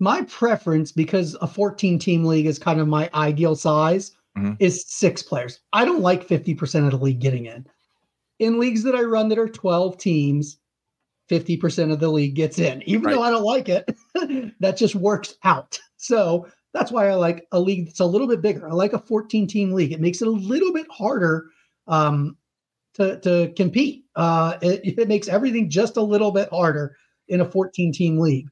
[0.00, 4.52] My preference, because a 14 team league is kind of my ideal size, mm-hmm.
[4.58, 5.60] is six players.
[5.72, 7.66] I don't like 50% of the league getting in.
[8.38, 10.58] In leagues that I run that are 12 teams,
[11.30, 12.82] 50% of the league gets in.
[12.82, 13.14] Even right.
[13.14, 13.88] though I don't like it,
[14.60, 15.78] that just works out.
[15.96, 18.68] So that's why I like a league that's a little bit bigger.
[18.68, 19.92] I like a 14 team league.
[19.92, 21.46] It makes it a little bit harder
[21.86, 22.36] um,
[22.94, 24.04] to, to compete.
[24.16, 26.96] Uh, it, it makes everything just a little bit harder
[27.28, 28.48] in a 14 team league.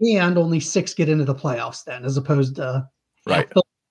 [0.00, 2.88] And only six get into the playoffs then, as opposed to
[3.26, 3.50] right.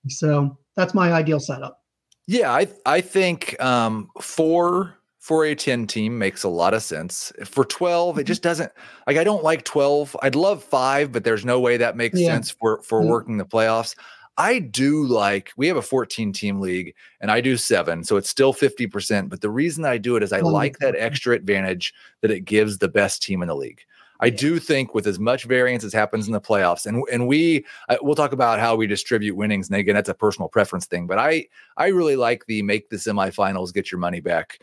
[0.09, 1.81] So that's my ideal setup.
[2.27, 7.31] Yeah, I I think um, four for a 10 team makes a lot of sense.
[7.45, 8.27] For 12, it mm-hmm.
[8.27, 8.73] just doesn't
[9.07, 10.17] like I don't like 12.
[10.21, 12.27] I'd love 5, but there's no way that makes yeah.
[12.27, 13.09] sense for for yeah.
[13.09, 13.95] working the playoffs.
[14.37, 18.29] I do like we have a 14 team league and I do 7, so it's
[18.29, 22.31] still 50%, but the reason I do it is I like that extra advantage that
[22.31, 23.79] it gives the best team in the league.
[24.19, 27.65] I do think with as much variance as happens in the playoffs, and and we
[27.87, 31.07] uh, we'll talk about how we distribute winnings, and again that's a personal preference thing,
[31.07, 34.59] but I I really like the make the semifinals, get your money back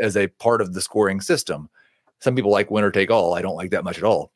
[0.00, 1.68] as a part of the scoring system.
[2.20, 3.34] Some people like winner take all.
[3.34, 4.32] I don't like that much at all.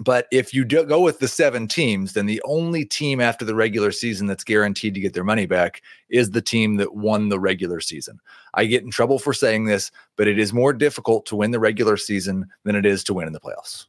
[0.00, 3.54] But if you do go with the seven teams, then the only team after the
[3.54, 7.40] regular season that's guaranteed to get their money back is the team that won the
[7.40, 8.20] regular season.
[8.54, 11.58] I get in trouble for saying this, but it is more difficult to win the
[11.58, 13.86] regular season than it is to win in the playoffs.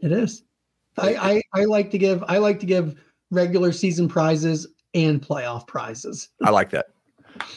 [0.00, 0.42] It is.
[0.96, 2.98] I, I, I like to give I like to give
[3.30, 6.28] regular season prizes and playoff prizes.
[6.42, 6.86] I like that.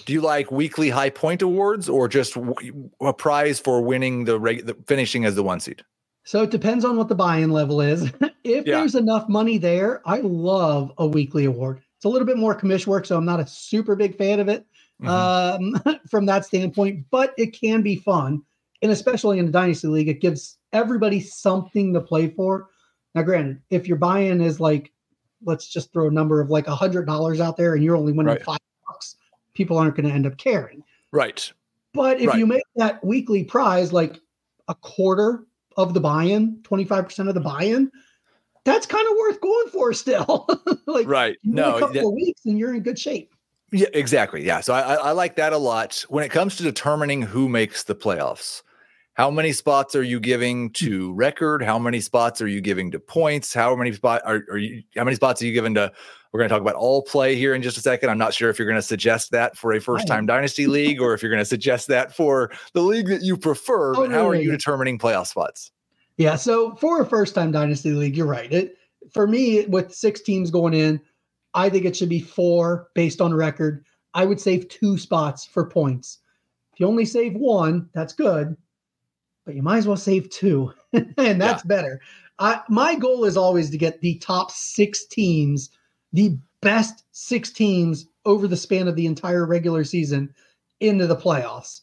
[0.06, 4.40] Do you like weekly high point awards or just w- a prize for winning the,
[4.40, 5.84] reg- the finishing as the one seed?
[6.24, 8.04] So it depends on what the buy-in level is.
[8.44, 8.80] if yeah.
[8.80, 11.82] there's enough money there, I love a weekly award.
[11.98, 14.50] It's a little bit more commission work, so I'm not a super big fan of
[14.50, 14.66] it
[15.02, 15.86] mm-hmm.
[15.88, 18.42] um, from that standpoint, but it can be fun.
[18.82, 22.68] And especially in the Dynasty League, it gives everybody something to play for.
[23.16, 24.92] Now, granted, if your buy-in is like,
[25.44, 28.12] let's just throw a number of like a hundred dollars out there and you're only
[28.12, 28.44] winning right.
[28.44, 28.60] five
[29.58, 30.84] people aren't going to end up caring.
[31.12, 31.52] Right.
[31.94, 32.38] But if right.
[32.38, 34.22] you make that weekly prize like
[34.68, 37.92] a quarter of the buy-in, 25% of the buy-in,
[38.66, 40.48] that's kind of worth going for still.
[40.86, 41.38] like right.
[41.44, 43.34] No, a couple that, of weeks and you're in good shape.
[43.72, 44.46] Yeah, exactly.
[44.46, 44.62] Yeah.
[44.62, 46.06] So I, I like that a lot.
[46.08, 48.62] When it comes to determining who makes the playoffs,
[49.14, 51.64] how many spots are you giving to record?
[51.64, 53.54] How many spots are you giving to points?
[53.54, 54.84] How many spot are, are you?
[54.96, 55.92] How many spots are you giving to?
[56.32, 58.10] We're going to talk about all play here in just a second.
[58.10, 61.02] I'm not sure if you're going to suggest that for a first time dynasty league
[61.02, 63.92] or if you're going to suggest that for the league that you prefer.
[63.92, 65.72] Oh, but how are you determining playoff spots?
[66.18, 66.36] Yeah.
[66.36, 68.52] So for a first time dynasty league, you're right.
[68.52, 68.78] It
[69.14, 71.00] for me with six teams going in,
[71.54, 73.86] I think it should be four based on record.
[74.14, 76.20] I would save two spots for points.
[76.74, 78.58] If you only save one, that's good
[79.48, 81.68] but you might as well save two, and that's yeah.
[81.68, 82.02] better.
[82.38, 85.72] I, my goal is always to get the top six teams,
[86.14, 90.34] the best six teams over the span of the entire regular season
[90.80, 91.82] into the playoffs.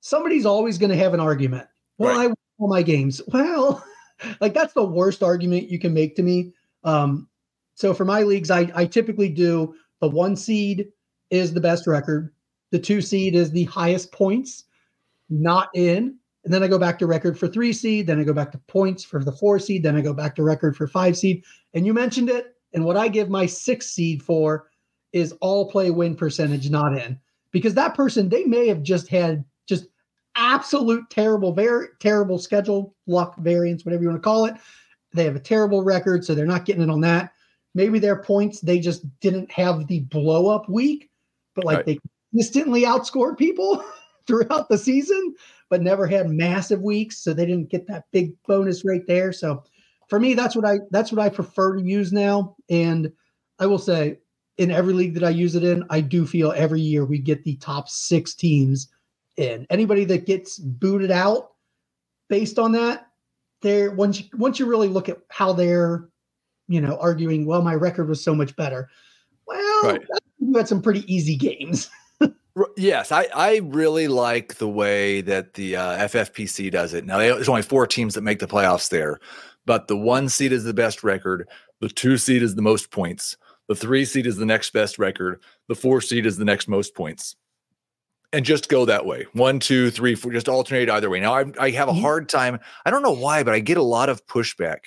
[0.00, 1.66] Somebody's always going to have an argument.
[1.98, 2.24] Well, right.
[2.24, 3.20] I won all my games.
[3.32, 3.84] Well,
[4.40, 6.52] like that's the worst argument you can make to me.
[6.82, 7.28] Um,
[7.74, 10.88] so for my leagues, I, I typically do the one seed
[11.30, 12.32] is the best record,
[12.70, 14.64] the two seed is the highest points,
[15.30, 18.06] not in, and then I go back to record for three seed.
[18.06, 19.82] Then I go back to points for the four seed.
[19.82, 21.44] Then I go back to record for five seed.
[21.74, 22.56] And you mentioned it.
[22.72, 24.68] And what I give my six seed for
[25.12, 27.18] is all play win percentage not in.
[27.50, 29.86] Because that person, they may have just had just
[30.36, 34.54] absolute terrible, very terrible schedule, luck variance, whatever you want to call it.
[35.14, 37.32] They have a terrible record, so they're not getting it on that.
[37.74, 41.10] Maybe their points, they just didn't have the blow up week,
[41.54, 41.86] but like right.
[41.86, 41.98] they
[42.32, 43.82] consistently outscored people
[44.26, 45.34] throughout the season
[45.68, 49.32] but never had massive weeks, so they didn't get that big bonus right there.
[49.32, 49.64] So
[50.08, 52.56] for me, that's what I that's what I prefer to use now.
[52.68, 53.12] And
[53.58, 54.18] I will say,
[54.56, 57.44] in every league that I use it in, I do feel every year we get
[57.44, 58.88] the top six teams
[59.36, 59.66] in.
[59.70, 61.52] Anybody that gets booted out
[62.28, 63.08] based on that,
[63.62, 66.08] there once you, once you really look at how they're,
[66.68, 68.88] you know, arguing, well, my record was so much better.
[69.46, 70.02] Well, right.
[70.38, 71.90] you had some pretty easy games.
[72.76, 77.04] Yes, I, I really like the way that the uh, FFPC does it.
[77.04, 79.20] Now, there's only four teams that make the playoffs there,
[79.68, 81.46] but the one seed is the best record,
[81.80, 83.36] the two seed is the most points,
[83.68, 86.94] the three seed is the next best record, the four seed is the next most
[86.94, 87.36] points.
[88.32, 91.20] And just go that way one, two, three, four, just alternate either way.
[91.20, 92.58] Now, I, I have a hard time.
[92.86, 94.78] I don't know why, but I get a lot of pushback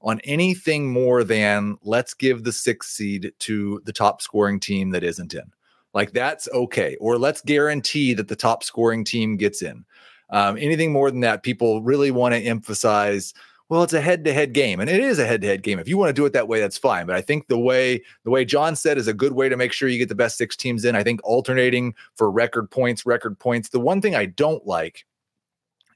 [0.00, 5.04] on anything more than let's give the sixth seed to the top scoring team that
[5.04, 5.52] isn't in.
[5.94, 6.96] Like that's okay.
[7.00, 9.84] Or let's guarantee that the top scoring team gets in.
[10.30, 13.34] Um, anything more than that, people really want to emphasize.
[13.70, 15.78] Well, it's a head-to-head game, and it is a head-to-head game.
[15.78, 17.06] If you want to do it that way, that's fine.
[17.06, 19.72] But I think the way the way John said is a good way to make
[19.72, 20.96] sure you get the best six teams in.
[20.96, 23.68] I think alternating for record points, record points.
[23.68, 25.06] The one thing I don't like,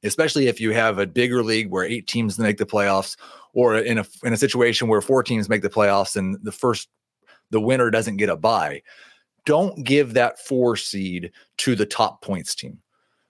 [0.04, 3.16] especially if you have a bigger league where eight teams make the playoffs,
[3.54, 6.88] or in a in a situation where four teams make the playoffs and the first
[7.50, 8.82] the winner doesn't get a bye
[9.44, 12.78] don't give that four seed to the top points team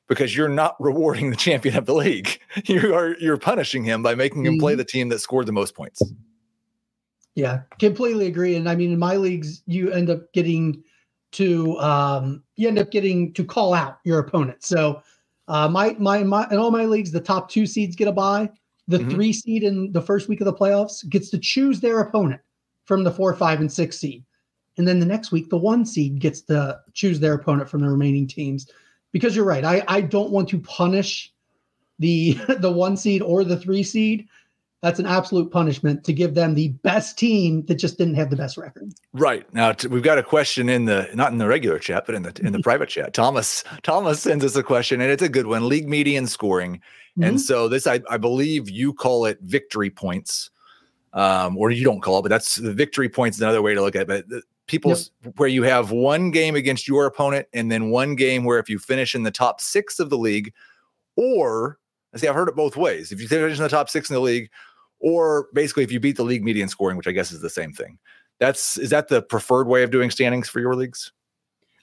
[0.08, 2.38] because you're not rewarding the champion of the league.
[2.66, 4.78] You are you're punishing him by making him play mm-hmm.
[4.78, 6.02] the team that scored the most points.
[7.34, 8.54] Yeah, completely agree.
[8.54, 10.82] And I mean, in my leagues, you end up getting
[11.32, 14.62] to um, you end up getting to call out your opponent.
[14.62, 15.02] So
[15.48, 18.48] uh, my my my in all my leagues, the top two seeds get a bye.
[18.86, 19.10] The mm-hmm.
[19.10, 22.40] three seed in the first week of the playoffs gets to choose their opponent
[22.84, 24.24] from the four, five, and six seed.
[24.76, 27.88] And then the next week, the one seed gets to choose their opponent from the
[27.88, 28.70] remaining teams.
[29.14, 31.32] Because you're right, I, I don't want to punish
[32.00, 34.26] the the one seed or the three seed.
[34.82, 38.36] that's an absolute punishment to give them the best team that just didn't have the
[38.36, 38.92] best record.
[39.12, 42.16] Right now, t- we've got a question in the not in the regular chat, but
[42.16, 43.14] in the in the private chat.
[43.14, 45.68] Thomas Thomas sends us a question, and it's a good one.
[45.68, 47.22] League median scoring, mm-hmm.
[47.22, 50.50] and so this I, I believe you call it victory points,
[51.12, 53.36] um, or you don't call it, but that's the victory points.
[53.36, 54.26] Is another way to look at it.
[54.28, 55.34] But people's yep.
[55.36, 58.78] where you have one game against your opponent, and then one game where if you
[58.78, 60.52] finish in the top six of the league,
[61.16, 61.78] or
[62.14, 63.12] I see I've heard it both ways.
[63.12, 64.50] If you finish in the top six in the league
[65.04, 67.72] or basically if you beat the league median scoring, which I guess is the same
[67.72, 67.98] thing.
[68.40, 71.12] That's is that the preferred way of doing standings for your leagues?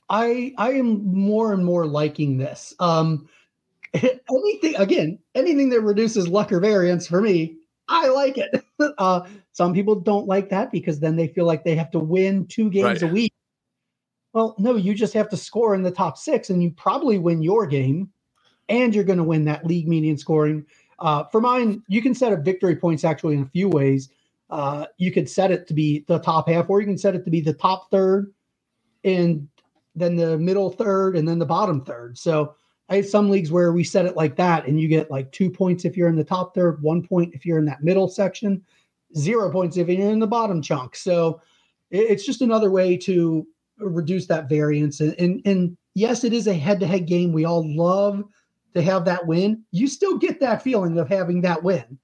[0.09, 2.73] I I am more and more liking this.
[2.79, 3.29] Um
[3.93, 8.63] anything again, anything that reduces luck or variance for me, I like it.
[8.97, 12.45] uh some people don't like that because then they feel like they have to win
[12.47, 13.09] two games right.
[13.09, 13.33] a week.
[14.33, 17.41] Well, no, you just have to score in the top 6 and you probably win
[17.41, 18.09] your game
[18.69, 20.65] and you're going to win that league median scoring
[21.01, 24.09] uh, for mine, you can set up victory points actually in a few ways.
[24.51, 27.25] Uh, you could set it to be the top half, or you can set it
[27.25, 28.31] to be the top third,
[29.03, 29.47] and
[29.95, 32.17] then the middle third, and then the bottom third.
[32.17, 32.55] So
[32.91, 35.85] I some leagues where we set it like that, and you get like two points
[35.85, 38.61] if you're in the top third, one point if you're in that middle section,
[39.17, 40.95] zero points if you're in the bottom chunk.
[40.95, 41.41] So
[41.89, 44.99] it's just another way to reduce that variance.
[44.99, 47.33] And, and, and yes, it is a head to head game.
[47.33, 48.23] We all love
[48.73, 51.97] to have that win, you still get that feeling of having that win.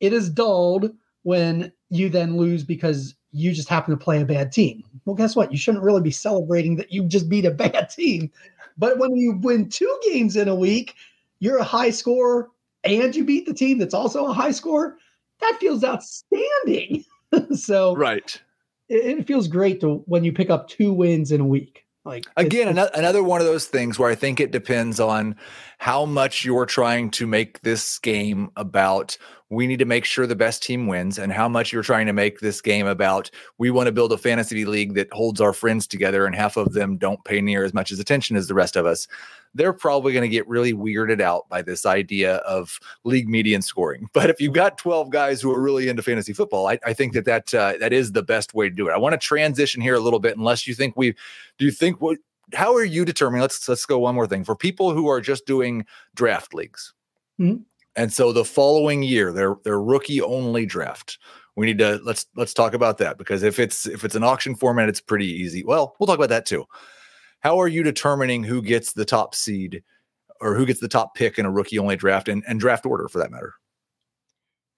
[0.00, 0.90] It is dulled
[1.22, 4.82] when you then lose because you just happen to play a bad team.
[5.04, 5.52] Well, guess what?
[5.52, 8.30] You shouldn't really be celebrating that you just beat a bad team.
[8.78, 10.94] But when you win two games in a week,
[11.38, 12.50] you're a high scorer
[12.84, 14.98] and you beat the team that's also a high score.
[15.40, 17.04] That feels outstanding.
[17.54, 18.40] so, right.
[18.88, 21.85] It, it feels great to when you pick up two wins in a week.
[22.06, 25.34] Like again, another, another one of those things where I think it depends on
[25.78, 29.18] how much you're trying to make this game about
[29.50, 32.12] we need to make sure the best team wins and how much you're trying to
[32.12, 35.86] make this game about we want to build a fantasy league that holds our friends
[35.86, 38.76] together and half of them don't pay near as much as attention as the rest
[38.76, 39.08] of us
[39.56, 44.08] they're probably going to get really weirded out by this idea of league median scoring
[44.12, 47.12] but if you've got 12 guys who are really into fantasy football i, I think
[47.14, 49.80] that that uh, that is the best way to do it i want to transition
[49.80, 51.14] here a little bit unless you think we
[51.58, 52.18] do you think what
[52.54, 55.46] how are you determining let's let's go one more thing for people who are just
[55.46, 56.94] doing draft leagues
[57.40, 57.62] mm-hmm.
[57.96, 61.18] And so the following year, their their rookie only draft.
[61.56, 64.54] We need to let's let's talk about that because if it's if it's an auction
[64.54, 65.64] format, it's pretty easy.
[65.64, 66.66] Well, we'll talk about that too.
[67.46, 69.84] How are you determining who gets the top seed
[70.40, 73.06] or who gets the top pick in a rookie only draft and, and draft order
[73.06, 73.54] for that matter?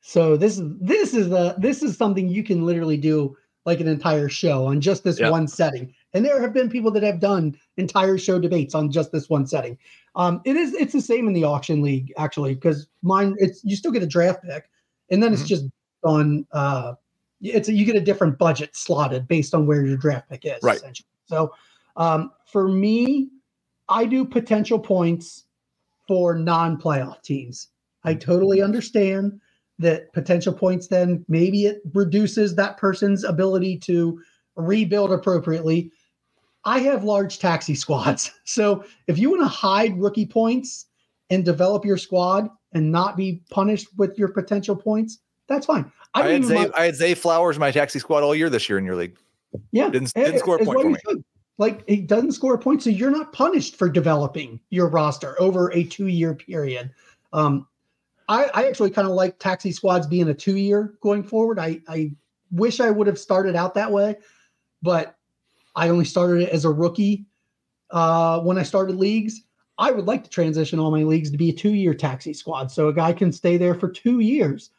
[0.02, 3.88] So this is this is the this is something you can literally do like an
[3.88, 5.33] entire show on just this yep.
[5.33, 5.94] one setting.
[6.12, 9.46] And there have been people that have done entire show debates on just this one
[9.46, 9.78] setting.
[10.14, 13.76] Um, it is it's the same in the auction league actually because mine it's you
[13.76, 14.68] still get a draft pick,
[15.11, 15.40] and then mm-hmm.
[15.40, 15.64] it's just
[16.04, 16.96] on uh,
[17.40, 20.62] it's a, you get a different budget slotted based on where your draft pick is.
[20.62, 20.76] Right.
[20.76, 21.07] Essentially.
[21.24, 21.50] So
[21.96, 23.31] um, for me,
[23.88, 25.44] I do potential points
[26.07, 27.68] for non-playoff teams.
[28.05, 29.40] I totally understand
[29.79, 34.20] that potential points then maybe it reduces that person's ability to
[34.57, 35.92] rebuild appropriately
[36.64, 38.31] I have large taxi squads.
[38.44, 40.87] So if you want to hide rookie points
[41.29, 45.92] and develop your squad and not be punished with your potential points, that's fine.
[46.14, 48.68] I, I had, Zay, my, I had Zay Flowers, my taxi squad all year this
[48.68, 49.16] year in your league.
[49.70, 49.90] Yeah.
[49.90, 50.96] Didn't, didn't score a point for me.
[51.07, 51.24] Should.
[51.59, 52.83] Like he doesn't score a point.
[52.83, 56.90] So you're not punished for developing your roster over a two year period.
[57.33, 57.66] Um,
[58.29, 61.59] I, I actually kind of like taxi squads being a two year going forward.
[61.59, 62.12] I, I
[62.53, 64.16] wish I would have started out that way,
[64.83, 65.16] but
[65.75, 67.27] I only started it as a rookie
[67.90, 69.42] uh, when I started leagues.
[69.79, 72.71] I would like to transition all my leagues to be a two year taxi squad
[72.71, 74.71] so a guy can stay there for two years.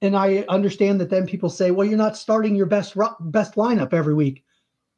[0.00, 3.92] And I understand that then people say, well, you're not starting your best best lineup
[3.92, 4.44] every week.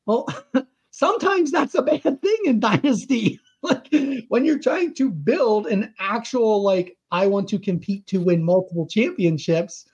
[0.04, 0.28] Well,
[1.00, 3.40] sometimes that's a bad thing in Dynasty.
[3.62, 3.88] like
[4.28, 8.86] when you're trying to build an actual, like, I want to compete to win multiple
[8.86, 9.86] championships,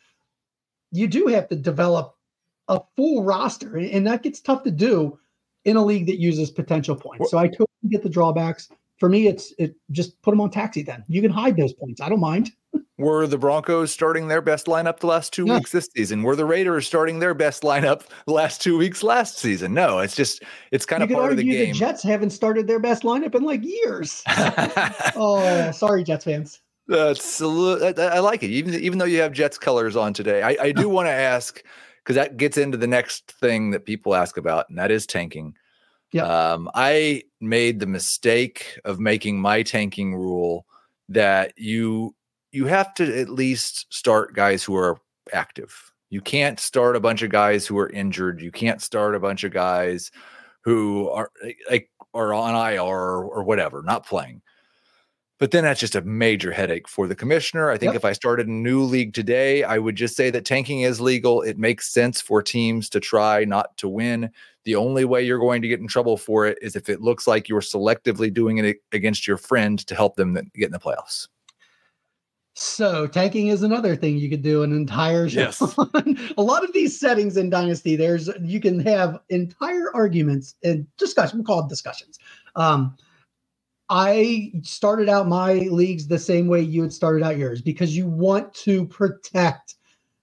[0.90, 2.16] you do have to develop
[2.66, 3.76] a full roster.
[3.76, 5.18] And that gets tough to do
[5.64, 7.30] in a league that uses potential points.
[7.30, 8.68] So I totally get the drawbacks.
[8.98, 10.82] For me, it's it just put them on taxi.
[10.82, 12.00] Then you can hide those points.
[12.00, 12.50] I don't mind.
[12.98, 16.22] Were the Broncos starting their best lineup the last two weeks this season?
[16.22, 19.74] Were the Raiders starting their best lineup the last two weeks last season?
[19.74, 21.72] No, it's just it's kind you of part of the game.
[21.72, 24.22] The Jets haven't started their best lineup in like years.
[25.14, 26.60] oh, sorry, Jets fans.
[26.88, 28.50] That's a little, I, I like it.
[28.50, 31.62] Even even though you have Jets colors on today, I, I do want to ask
[32.02, 35.54] because that gets into the next thing that people ask about, and that is tanking.
[36.12, 36.22] Yeah.
[36.22, 40.66] Um, I made the mistake of making my tanking rule
[41.08, 42.14] that you
[42.56, 44.98] you have to at least start guys who are
[45.34, 45.92] active.
[46.08, 48.40] You can't start a bunch of guys who are injured.
[48.40, 50.10] You can't start a bunch of guys
[50.62, 51.30] who are
[51.70, 54.40] like are on IR or whatever, not playing.
[55.38, 57.70] But then that's just a major headache for the commissioner.
[57.70, 57.96] I think yep.
[57.96, 61.42] if I started a new league today, I would just say that tanking is legal.
[61.42, 64.30] It makes sense for teams to try not to win.
[64.64, 67.26] The only way you're going to get in trouble for it is if it looks
[67.26, 71.28] like you're selectively doing it against your friend to help them get in the playoffs.
[72.58, 75.40] So tanking is another thing you could do an entire show.
[75.40, 75.60] Yes.
[76.38, 81.38] a lot of these settings in Dynasty, there's you can have entire arguments and discussion.
[81.38, 82.18] We call it discussions.
[82.54, 82.96] Um,
[83.90, 88.06] I started out my leagues the same way you had started out yours because you
[88.06, 89.74] want to protect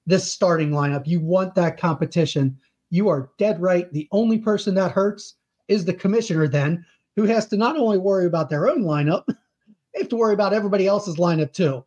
[0.08, 1.06] this starting lineup.
[1.06, 2.58] You want that competition.
[2.90, 3.94] You are dead right.
[3.94, 5.36] The only person that hurts
[5.68, 6.84] is the commissioner, then,
[7.16, 10.52] who has to not only worry about their own lineup, they have to worry about
[10.52, 11.86] everybody else's lineup too.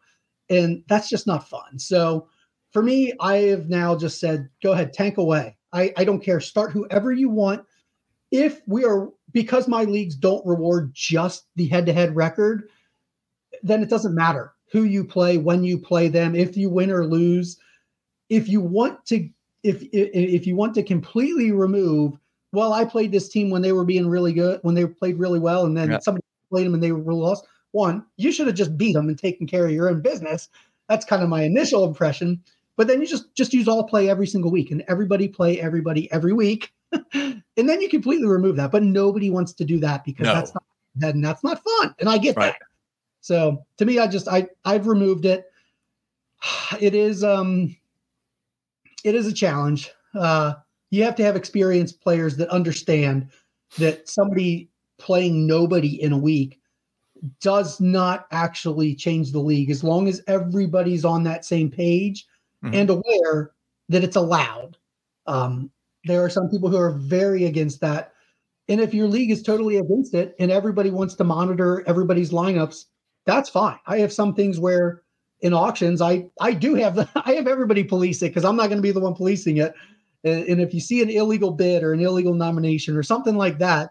[0.49, 1.79] And that's just not fun.
[1.79, 2.29] So
[2.73, 5.57] for me, I have now just said, go ahead, tank away.
[5.73, 6.41] I, I don't care.
[6.41, 7.65] Start whoever you want.
[8.31, 12.69] If we are because my leagues don't reward just the head-to-head record,
[13.63, 17.07] then it doesn't matter who you play, when you play them, if you win or
[17.07, 17.59] lose.
[18.29, 19.29] If you want to,
[19.63, 22.19] if if you want to completely remove,
[22.53, 25.39] well, I played this team when they were being really good, when they played really
[25.39, 25.99] well, and then yeah.
[26.01, 27.47] somebody played them and they were lost.
[27.77, 30.49] One, you should have just beat them and taken care of your own business.
[30.89, 32.43] That's kind of my initial impression.
[32.77, 36.11] But then you just just use all play every single week, and everybody play everybody
[36.13, 36.73] every week
[37.13, 38.71] and then you completely remove that.
[38.71, 40.35] But nobody wants to do that because no.
[40.35, 40.65] that's not
[41.03, 41.95] and that's not fun.
[41.99, 42.53] And I get right.
[42.53, 42.67] that.
[43.21, 45.45] So to me, I just I I've removed it.
[46.81, 47.77] It is um
[49.05, 49.91] it is a challenge.
[50.15, 50.55] Uh
[50.91, 53.31] you have to have experienced players that understand
[53.79, 56.61] that somebody playing nobody in a week
[57.41, 62.27] does not actually change the league as long as everybody's on that same page
[62.65, 62.75] mm-hmm.
[62.75, 63.53] and aware
[63.89, 64.77] that it's allowed.
[65.27, 65.71] Um,
[66.05, 68.13] there are some people who are very against that.
[68.69, 72.85] And if your league is totally against it and everybody wants to monitor everybody's lineups,
[73.25, 73.79] that's fine.
[73.87, 75.03] I have some things where
[75.41, 78.67] in auctions, I I do have the I have everybody police it because I'm not
[78.67, 79.75] going to be the one policing it.
[80.25, 83.91] And, if you see an illegal bid or an illegal nomination or something like that,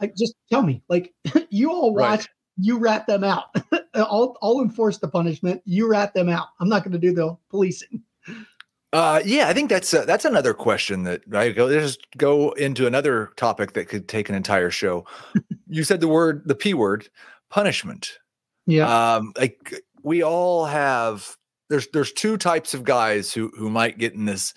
[0.00, 0.82] like just tell me.
[0.88, 1.12] Like
[1.50, 2.28] you all watch, right.
[2.58, 3.44] You rat them out.
[3.94, 5.62] I'll I'll enforce the punishment.
[5.64, 6.48] You rat them out.
[6.60, 8.02] I'm not going to do the policing.
[8.92, 12.86] Uh, yeah, I think that's uh, that's another question that I go just go into
[12.86, 15.04] another topic that could take an entire show.
[15.68, 17.08] you said the word, the p word,
[17.50, 18.18] punishment.
[18.66, 19.14] Yeah.
[19.16, 21.36] Um, like we all have.
[21.68, 24.54] There's there's two types of guys who who might get in this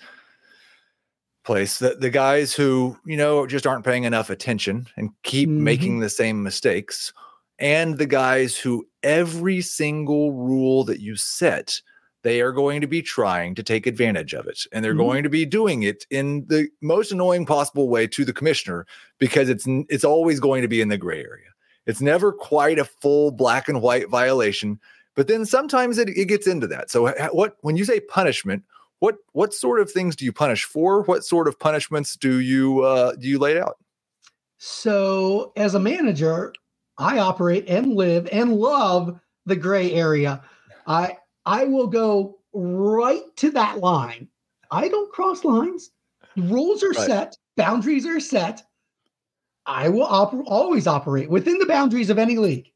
[1.44, 1.78] place.
[1.78, 5.64] The the guys who you know just aren't paying enough attention and keep mm-hmm.
[5.64, 7.12] making the same mistakes,
[7.60, 11.80] and the guys who every single rule that you set
[12.22, 15.02] they are going to be trying to take advantage of it and they're mm-hmm.
[15.02, 18.86] going to be doing it in the most annoying possible way to the commissioner
[19.18, 21.46] because it's it's always going to be in the gray area.
[21.86, 24.80] It's never quite a full black and white violation
[25.16, 26.90] but then sometimes it, it gets into that.
[26.90, 28.64] So what when you say punishment
[29.00, 31.02] what what sort of things do you punish for?
[31.04, 33.76] What sort of punishments do you uh do you lay out?
[34.58, 36.52] So as a manager
[37.00, 40.40] i operate and live and love the gray area
[40.86, 44.28] i I will go right to that line.
[44.70, 45.90] I don't cross lines.
[46.36, 47.06] Rules are right.
[47.06, 48.62] set, boundaries are set.
[49.66, 52.70] I will op- always operate within the boundaries of any league,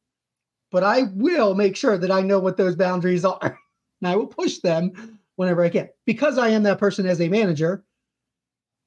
[0.71, 3.41] but I will make sure that I know what those boundaries are.
[4.01, 5.89] and I will push them whenever I can.
[6.05, 7.85] Because I am that person as a manager,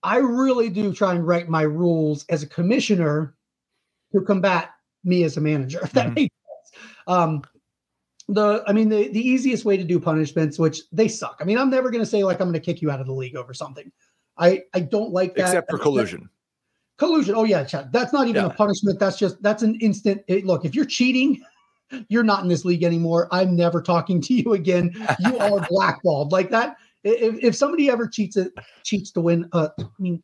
[0.04, 3.36] I really do try and write my rules as a commissioner
[4.14, 4.72] to combat
[5.08, 6.16] me as a manager, if that mm-hmm.
[6.16, 6.84] makes sense.
[7.08, 7.42] Um,
[8.30, 11.38] the I mean the the easiest way to do punishments, which they suck.
[11.40, 13.08] I mean, I'm never going to say like I'm going to kick you out of
[13.08, 13.92] the league over something.
[14.38, 15.48] I I don't like that.
[15.48, 16.30] Except for collusion.
[16.98, 17.36] Collusion.
[17.36, 17.94] Oh yeah, Chad.
[17.94, 18.52] That's not even yeah.
[18.52, 19.00] a punishment.
[19.00, 20.24] That's just that's an instant.
[20.28, 21.42] It, look, if you're cheating,
[22.10, 23.28] you're not in this league anymore.
[23.32, 24.92] I'm never talking to you again.
[25.20, 26.32] You are blackballed.
[26.32, 26.76] Like that.
[27.04, 28.52] If, if somebody ever cheats it
[28.84, 30.22] cheats to win, uh, I mean,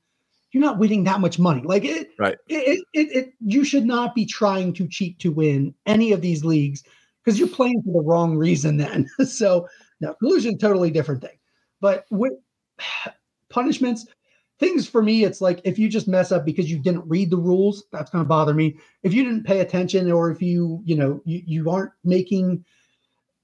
[0.53, 1.63] you're not winning that much money.
[1.65, 2.37] Like it, right?
[2.47, 6.45] It, it, it, you should not be trying to cheat to win any of these
[6.45, 6.83] leagues
[7.23, 9.09] because you're playing for the wrong reason then.
[9.25, 9.67] so
[9.99, 11.37] no, collusion, totally different thing.
[11.81, 12.33] But with
[13.49, 14.05] punishments,
[14.59, 17.37] things for me, it's like if you just mess up because you didn't read the
[17.37, 18.77] rules, that's going to bother me.
[19.01, 22.63] If you didn't pay attention, or if you, you know, you, you aren't making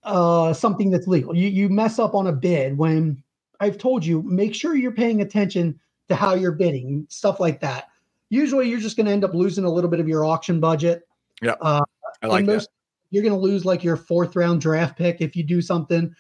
[0.03, 3.23] uh, something that's legal, you you mess up on a bid when
[3.59, 5.79] I've told you, make sure you're paying attention
[6.09, 7.85] to how you're bidding, stuff like that.
[8.29, 11.03] Usually, you're just going to end up losing a little bit of your auction budget.
[11.41, 11.81] Yeah, uh,
[12.21, 12.71] I like most, that
[13.11, 16.13] you're going to lose like your fourth round draft pick if you do something.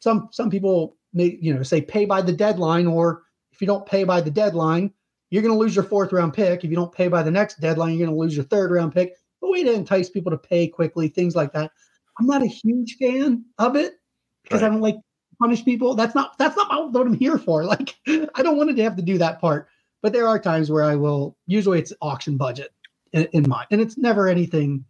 [0.00, 3.22] Some some people may you know say pay by the deadline, or
[3.52, 4.92] if you don't pay by the deadline,
[5.30, 6.64] you're going to lose your fourth round pick.
[6.64, 8.92] If you don't pay by the next deadline, you're going to lose your third round
[8.92, 9.14] pick.
[9.42, 11.70] A way to entice people to pay quickly, things like that.
[12.18, 13.94] I'm not a huge fan of it
[14.42, 14.68] because right.
[14.68, 14.96] I don't like
[15.40, 15.94] punish people.
[15.94, 17.64] That's not that's not what I'm here for.
[17.74, 17.94] Like
[18.34, 19.68] I don't want to have to do that part.
[20.02, 21.36] But there are times where I will.
[21.46, 22.72] Usually, it's auction budget
[23.12, 24.84] in, in mind, and it's never anything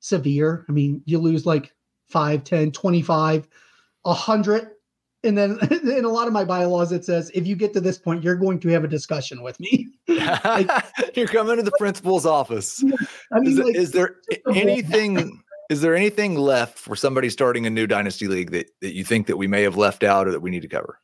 [0.00, 0.64] severe.
[0.68, 1.72] I mean, you lose like
[2.08, 3.48] 5, 10, 25,
[4.02, 4.70] 100.
[5.24, 7.98] And then in a lot of my bylaws, it says, if you get to this
[7.98, 9.88] point, you're going to have a discussion with me.
[10.08, 10.70] like,
[11.14, 12.82] you're coming to the principal's office.
[13.32, 14.16] I mean, is, like, is there
[14.54, 15.42] anything?
[15.68, 19.26] Is there anything left for somebody starting a new dynasty league that, that you think
[19.26, 21.00] that we may have left out or that we need to cover?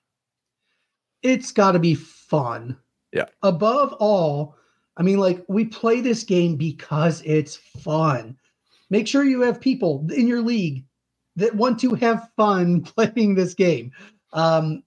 [1.23, 2.77] It's got to be fun.
[3.13, 3.27] Yeah.
[3.43, 4.57] Above all,
[4.97, 8.37] I mean, like we play this game because it's fun.
[8.91, 10.85] Make sure you have people in your league
[11.37, 13.93] that want to have fun playing this game.
[14.33, 14.83] Um,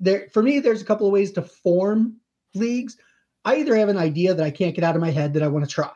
[0.00, 2.16] there, for me, there's a couple of ways to form
[2.54, 2.96] leagues.
[3.44, 5.48] I either have an idea that I can't get out of my head that I
[5.48, 5.90] want to try.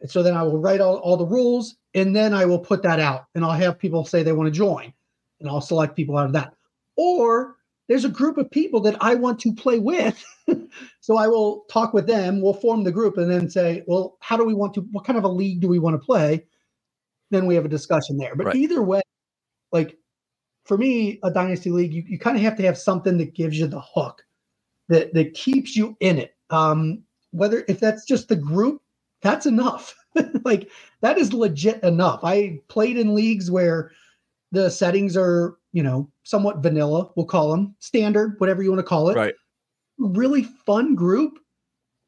[0.00, 2.82] And so then I will write all, all the rules and then I will put
[2.82, 4.92] that out and I'll have people say they want to join
[5.40, 6.54] and I'll select people out of that.
[6.96, 7.56] Or
[7.92, 10.24] there's a group of people that I want to play with.
[11.00, 14.36] so I will talk with them, we'll form the group and then say, well, how
[14.36, 16.44] do we want to, what kind of a league do we want to play?
[17.32, 18.36] then we have a discussion there.
[18.36, 18.56] But right.
[18.56, 19.00] either way,
[19.72, 19.96] like
[20.64, 23.58] for me, a dynasty league, you, you kind of have to have something that gives
[23.58, 24.22] you the hook
[24.88, 26.36] that that keeps you in it.
[26.50, 28.82] Um, whether if that's just the group,
[29.22, 29.96] that's enough.
[30.44, 30.70] like
[31.00, 32.20] that is legit enough.
[32.22, 33.90] I played in leagues where
[34.52, 38.84] the settings are, you know, somewhat vanilla, we'll call them standard, whatever you want to
[38.84, 39.16] call it.
[39.16, 39.34] Right.
[39.98, 41.38] Really fun group.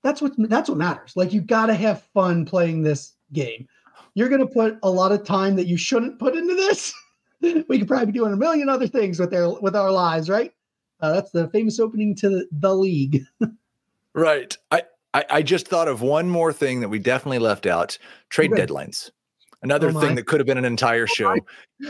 [0.02, 1.12] That's what that's what matters.
[1.16, 3.66] Like you got to have fun playing this game
[4.14, 6.94] you're going to put a lot of time that you shouldn't put into this.
[7.68, 10.52] we could probably be doing a million other things with their with our lives, right?
[11.00, 13.22] Uh, that's the famous opening to the, the league.
[14.14, 14.56] right.
[14.70, 17.98] I, I, I just thought of one more thing that we definitely left out:
[18.30, 18.64] trade okay.
[18.64, 19.10] deadlines.
[19.64, 21.36] Another oh thing that could have been an entire show.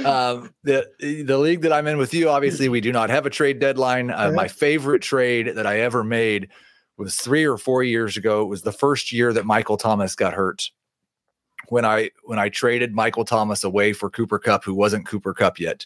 [0.04, 3.30] Um, the the league that I'm in with you, obviously, we do not have a
[3.30, 4.10] trade deadline.
[4.10, 4.32] Uh, right.
[4.32, 6.48] My favorite trade that I ever made
[6.96, 8.42] was three or four years ago.
[8.42, 10.70] It was the first year that Michael Thomas got hurt
[11.68, 15.58] when I when I traded Michael Thomas away for Cooper Kupp, who wasn't Cooper Kupp
[15.58, 15.84] yet,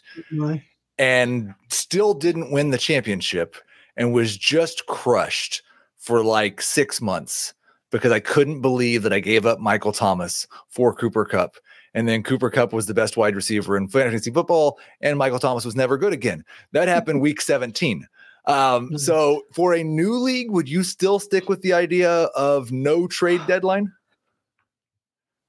[0.99, 3.55] and still didn't win the championship,
[3.97, 5.63] and was just crushed
[5.97, 7.53] for like six months
[7.91, 11.55] because I couldn't believe that I gave up Michael Thomas for Cooper Kupp.
[11.93, 15.65] And then Cooper Kupp was the best wide receiver in fantasy football, and Michael Thomas
[15.65, 16.43] was never good again.
[16.71, 18.07] That happened week 17.
[18.45, 23.07] Um, so for a new league, would you still stick with the idea of no
[23.07, 23.91] trade deadline?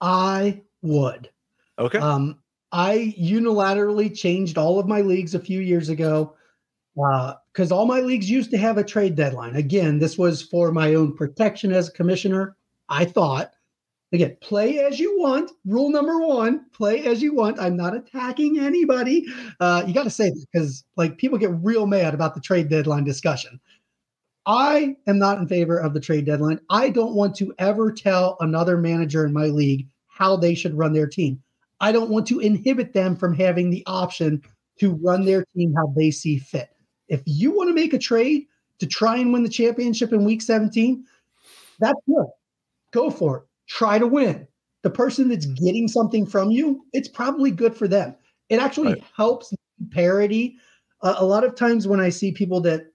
[0.01, 1.31] I would.
[1.79, 1.99] Okay.
[1.99, 2.39] Um,
[2.73, 6.35] I unilaterally changed all of my leagues a few years ago
[6.95, 9.57] because uh, all my leagues used to have a trade deadline.
[9.57, 12.57] Again, this was for my own protection as a commissioner.
[12.89, 13.53] I thought,
[14.13, 15.51] again, play as you want.
[15.65, 17.61] Rule number one: play as you want.
[17.61, 19.27] I'm not attacking anybody.
[19.61, 22.69] Uh, you got to say that because like people get real mad about the trade
[22.69, 23.61] deadline discussion.
[24.47, 26.61] I am not in favor of the trade deadline.
[26.71, 30.93] I don't want to ever tell another manager in my league how they should run
[30.93, 31.43] their team.
[31.81, 34.43] I don't want to inhibit them from having the option
[34.81, 36.71] to run their team how they see fit.
[37.09, 38.47] If you want to make a trade
[38.79, 41.05] to try and win the championship in week 17,
[41.79, 42.27] that's good.
[42.93, 43.43] Go for it.
[43.71, 44.47] Try to win.
[44.83, 48.17] The person that's getting something from you, it's probably good for them.
[48.49, 49.05] It actually right.
[49.17, 49.55] helps
[49.93, 50.57] parity.
[51.03, 52.87] Uh, a lot of times when I see people that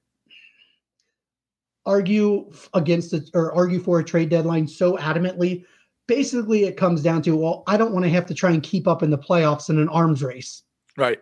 [1.85, 5.63] argue against it or argue for a trade deadline so adamantly,
[6.07, 8.85] basically it comes down to, well, I don't want to have to try and keep
[8.85, 10.63] up in the playoffs in an arms race.
[10.97, 11.19] Right.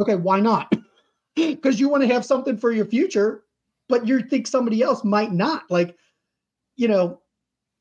[0.00, 0.72] Okay, why not?
[1.34, 3.44] Because you want to have something for your future,
[3.88, 5.62] but you think somebody else might not.
[5.70, 5.96] Like,
[6.74, 7.20] you know,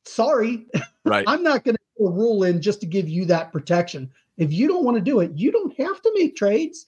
[0.07, 0.65] sorry.
[1.05, 1.25] Right.
[1.27, 4.11] I'm not going to rule in just to give you that protection.
[4.37, 6.87] If you don't want to do it, you don't have to make trades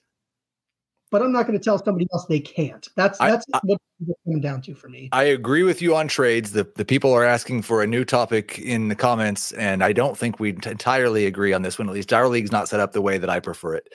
[1.10, 2.88] but I'm not going to tell somebody else they can't.
[2.96, 5.08] That's that's I, what it's coming down to for me.
[5.12, 6.52] I agree with you on trades.
[6.52, 10.16] The the people are asking for a new topic in the comments, and I don't
[10.16, 11.88] think we entirely agree on this one.
[11.88, 13.88] At least our league's not set up the way that I prefer it.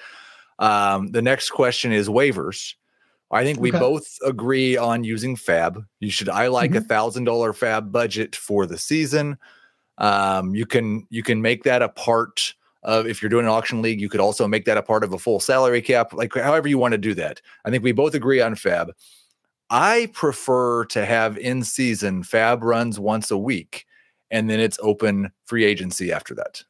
[0.59, 2.73] Um, the next question is waivers.
[3.31, 3.79] I think we okay.
[3.79, 5.83] both agree on using Fab.
[5.99, 6.29] You should.
[6.29, 6.87] I like a mm-hmm.
[6.87, 9.37] thousand dollar Fab budget for the season.
[9.97, 12.53] Um, you can you can make that a part
[12.83, 15.11] of if you're doing an auction league, you could also make that a part of
[15.11, 17.41] a full salary cap, like however you want to do that.
[17.65, 18.91] I think we both agree on Fab.
[19.71, 23.85] I prefer to have in season Fab runs once a week
[24.31, 26.63] and then it's open free agency after that.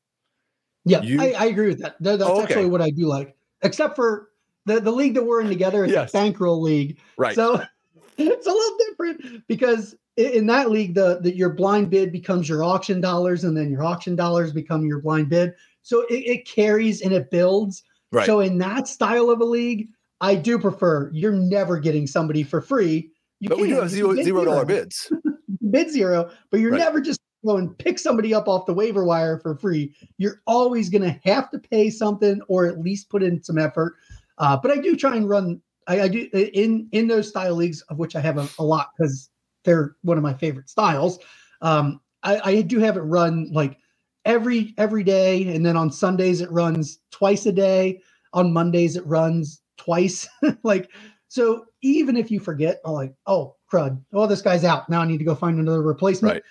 [0.86, 1.20] Yeah, you...
[1.20, 1.95] I, I, agree with that.
[2.01, 2.43] that that's oh, okay.
[2.43, 4.30] actually what I do like, except for
[4.66, 6.09] the, the league that we're in together is yes.
[6.09, 6.97] a bankroll league.
[7.18, 7.36] Right.
[7.36, 7.61] So
[8.18, 12.63] it's a little different because in that league, the, the your blind bid becomes your
[12.63, 15.53] auction dollars, and then your auction dollars become your blind bid.
[15.82, 17.84] So it, it carries and it builds.
[18.11, 18.26] Right.
[18.26, 19.89] So in that style of a league,
[20.22, 23.11] I do prefer you're never getting somebody for free.
[23.39, 25.11] You but we do have zero, zero dollar bids.
[25.70, 26.80] bid zero, but you're right.
[26.80, 29.93] never just go and pick somebody up off the waiver wire for free.
[30.18, 33.95] You're always going to have to pay something or at least put in some effort.
[34.38, 35.62] Uh, but I do try and run.
[35.88, 38.90] I, I, do in in those style leagues of which I have a, a lot
[38.98, 39.30] because
[39.64, 41.20] they're one of my favorite styles.
[41.62, 43.78] Um, I, I do have it run like
[44.26, 48.02] every every day, and then on Sundays it runs twice a day.
[48.34, 50.28] On Mondays it runs twice.
[50.64, 50.90] like
[51.28, 55.06] so, even if you forget, oh, like oh crud, oh this guy's out now, I
[55.06, 56.36] need to go find another replacement.
[56.36, 56.44] Right.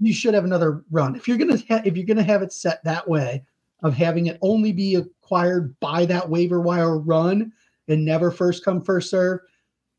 [0.00, 2.82] You should have another run if you're gonna ha- if you're gonna have it set
[2.84, 3.44] that way
[3.82, 5.02] of having it only be
[5.32, 7.50] acquired by that waiver wire run
[7.88, 9.40] and never first come first serve.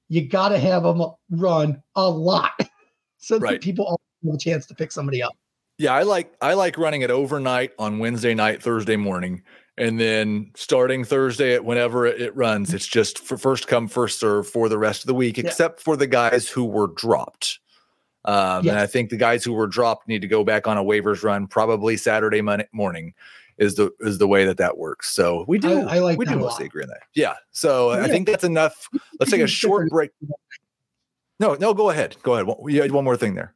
[0.10, 2.52] You got to have them run a lot
[3.18, 3.54] so right.
[3.54, 5.36] that people have a chance to pick somebody up.
[5.80, 9.42] Yeah, I like I like running it overnight on Wednesday night, Thursday morning,
[9.76, 12.76] and then starting Thursday at whenever it runs.
[12.76, 15.84] It's just for first come, first serve for the rest of the week, except yeah.
[15.84, 17.58] for the guys who were dropped.
[18.26, 18.72] Um, yes.
[18.72, 21.24] And I think the guys who were dropped need to go back on a waivers
[21.24, 23.16] run probably Saturday morning
[23.58, 25.10] is the is the way that that works.
[25.10, 27.04] So we do I, I like we do mostly agree on that.
[27.16, 27.36] Yeah.
[27.52, 28.04] So yeah.
[28.04, 28.88] I think that's enough.
[29.20, 30.12] Let's take a short break.
[31.40, 32.16] No, no, go ahead.
[32.24, 32.56] Go ahead.
[32.68, 33.54] You had one more thing there.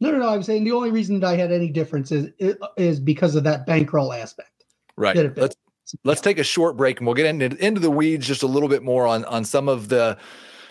[0.00, 0.28] No, no, no.
[0.28, 2.30] I'm saying the only reason that I had any difference is
[2.76, 4.64] is because of that bankroll aspect.
[4.96, 5.36] Right.
[5.36, 5.56] Let's
[6.04, 8.68] let's take a short break and we'll get into into the weeds just a little
[8.68, 10.16] bit more on on some of the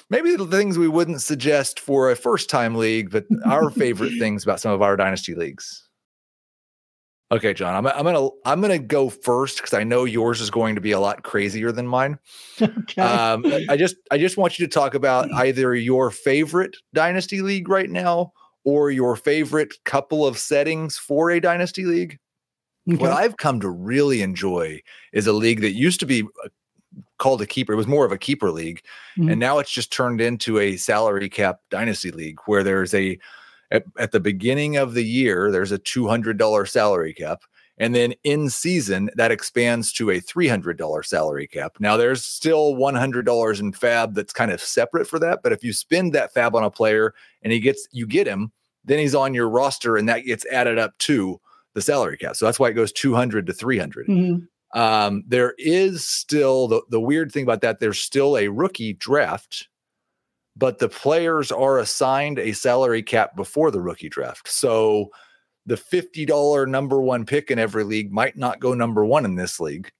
[0.09, 4.43] maybe the things we wouldn't suggest for a first time league, but our favorite things
[4.43, 5.82] about some of our dynasty leagues.
[7.31, 10.75] Okay, John, I'm, I'm gonna I'm gonna go first because I know yours is going
[10.75, 12.19] to be a lot crazier than mine.
[12.61, 13.01] Okay.
[13.01, 17.67] Um, I just I just want you to talk about either your favorite dynasty league
[17.67, 22.19] right now or your favorite couple of settings for a dynasty league.
[22.87, 23.01] Okay.
[23.01, 24.81] What I've come to really enjoy
[25.13, 26.49] is a league that used to be uh,
[27.17, 27.73] called a keeper.
[27.73, 28.81] It was more of a keeper league,
[29.17, 29.29] mm-hmm.
[29.29, 33.17] and now it's just turned into a salary cap dynasty league where there's a
[33.73, 37.43] at, at the beginning of the year, there's a $200 salary cap.
[37.79, 41.77] And then in season, that expands to a $300 salary cap.
[41.79, 45.39] Now, there's still $100 in fab that's kind of separate for that.
[45.41, 48.51] But if you spend that fab on a player and he gets, you get him,
[48.85, 51.41] then he's on your roster and that gets added up to
[51.73, 52.35] the salary cap.
[52.35, 54.07] So that's why it goes 200 to 300.
[54.07, 54.79] Mm-hmm.
[54.79, 59.67] Um, there is still the, the weird thing about that, there's still a rookie draft
[60.55, 64.47] but the players are assigned a salary cap before the rookie draft.
[64.47, 65.09] So
[65.65, 69.59] the $50 number one pick in every league might not go number one in this
[69.59, 69.91] league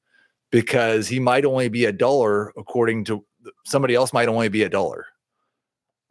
[0.52, 3.26] because he might only be a dollar according to
[3.66, 5.06] somebody else might only be a dollar.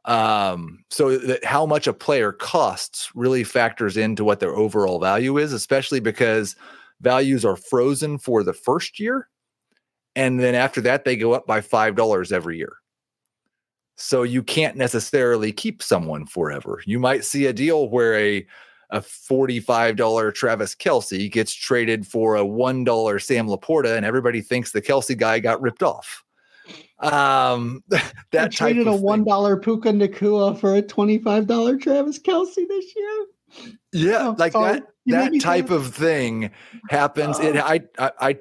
[0.05, 5.39] Um, so that how much a player costs really factors into what their overall value
[5.39, 6.57] is, especially because
[7.01, 9.29] values are frozen for the first year.
[10.17, 12.82] And then after that, they go up by $5 every year.
[14.03, 16.83] So you can't necessarily keep someone forever.
[16.87, 18.45] You might see a deal where a
[18.91, 24.83] a $45 Travis Kelce gets traded for a $1 Sam LaPorta, and everybody thinks the
[24.83, 26.23] Kelce guy got ripped off.
[26.99, 32.19] Um, that I traded a one dollar Puka Nacua for a twenty five dollar Travis
[32.19, 33.27] Kelce this year.
[33.93, 34.81] Yeah, oh, like sorry.
[34.81, 36.51] that that type of thing
[36.91, 37.39] happens.
[37.39, 38.39] Uh, it I, I I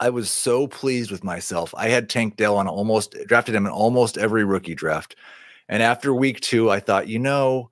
[0.00, 1.74] I was so pleased with myself.
[1.76, 5.16] I had Tank Dell on almost drafted him in almost every rookie draft.
[5.68, 7.70] And after week two, I thought, you know,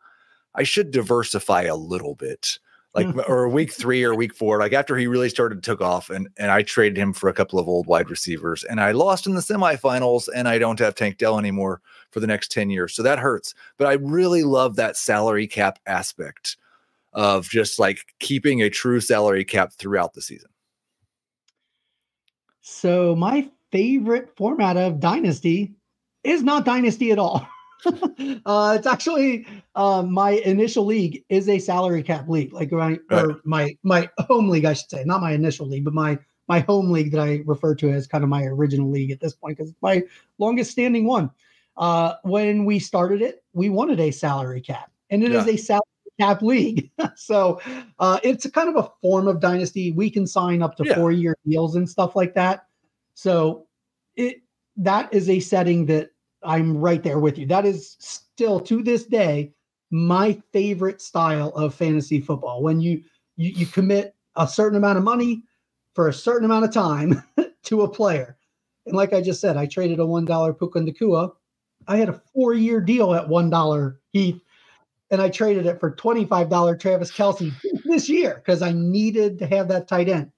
[0.54, 2.58] I should diversify a little bit.
[2.94, 6.30] Like or week three or week four, like after he really started took off, and
[6.38, 9.34] and I traded him for a couple of old wide receivers, and I lost in
[9.34, 12.94] the semifinals, and I don't have Tank Dell anymore for the next 10 years.
[12.94, 13.54] So that hurts.
[13.76, 16.56] But I really love that salary cap aspect
[17.12, 20.48] of just like keeping a true salary cap throughout the season.
[22.68, 25.76] So my favorite format of Dynasty
[26.24, 27.46] is not Dynasty at all.
[27.86, 29.46] uh, it's actually
[29.76, 34.48] uh, my initial league is a salary cap league, like my or my my home
[34.48, 37.44] league, I should say, not my initial league, but my my home league that I
[37.46, 40.02] refer to as kind of my original league at this point because it's my
[40.38, 41.30] longest standing one.
[41.76, 45.38] Uh, when we started it, we wanted a salary cap, and it yeah.
[45.40, 45.82] is a salary
[46.18, 46.90] cap league.
[47.16, 47.60] so
[47.98, 49.92] uh, it's a kind of a form of dynasty.
[49.92, 50.94] We can sign up to yeah.
[50.94, 52.66] four year deals and stuff like that.
[53.14, 53.66] So
[54.16, 54.36] it
[54.76, 56.10] that is a setting that
[56.42, 57.46] I'm right there with you.
[57.46, 59.52] That is still to this day
[59.90, 62.62] my favorite style of fantasy football.
[62.62, 63.02] When you
[63.36, 65.42] you, you commit a certain amount of money
[65.94, 67.22] for a certain amount of time
[67.64, 68.36] to a player.
[68.86, 71.32] And like I just said, I traded a $1 Puka Nacua.
[71.88, 74.40] I had a four year deal at $1 Heath,
[75.10, 77.52] and I traded it for $25 Travis Kelce
[77.84, 80.30] this year because I needed to have that tight end.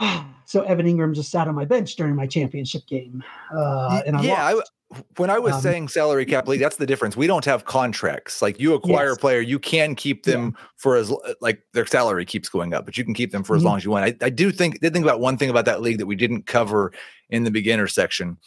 [0.44, 3.22] so Evan Engram just sat on my bench during my championship game.
[3.54, 4.70] Uh, and I yeah, lost.
[4.70, 7.14] I, when I was um, saying salary cap league, that's the difference.
[7.14, 8.40] We don't have contracts.
[8.40, 9.16] Like you acquire yes.
[9.16, 10.64] a player, you can keep them yeah.
[10.76, 13.60] for as like their salary keeps going up, but you can keep them for as
[13.60, 13.68] mm-hmm.
[13.68, 14.04] long as you want.
[14.06, 16.46] I, I do think did think about one thing about that league that we didn't
[16.46, 16.92] cover
[17.28, 18.38] in the beginner section.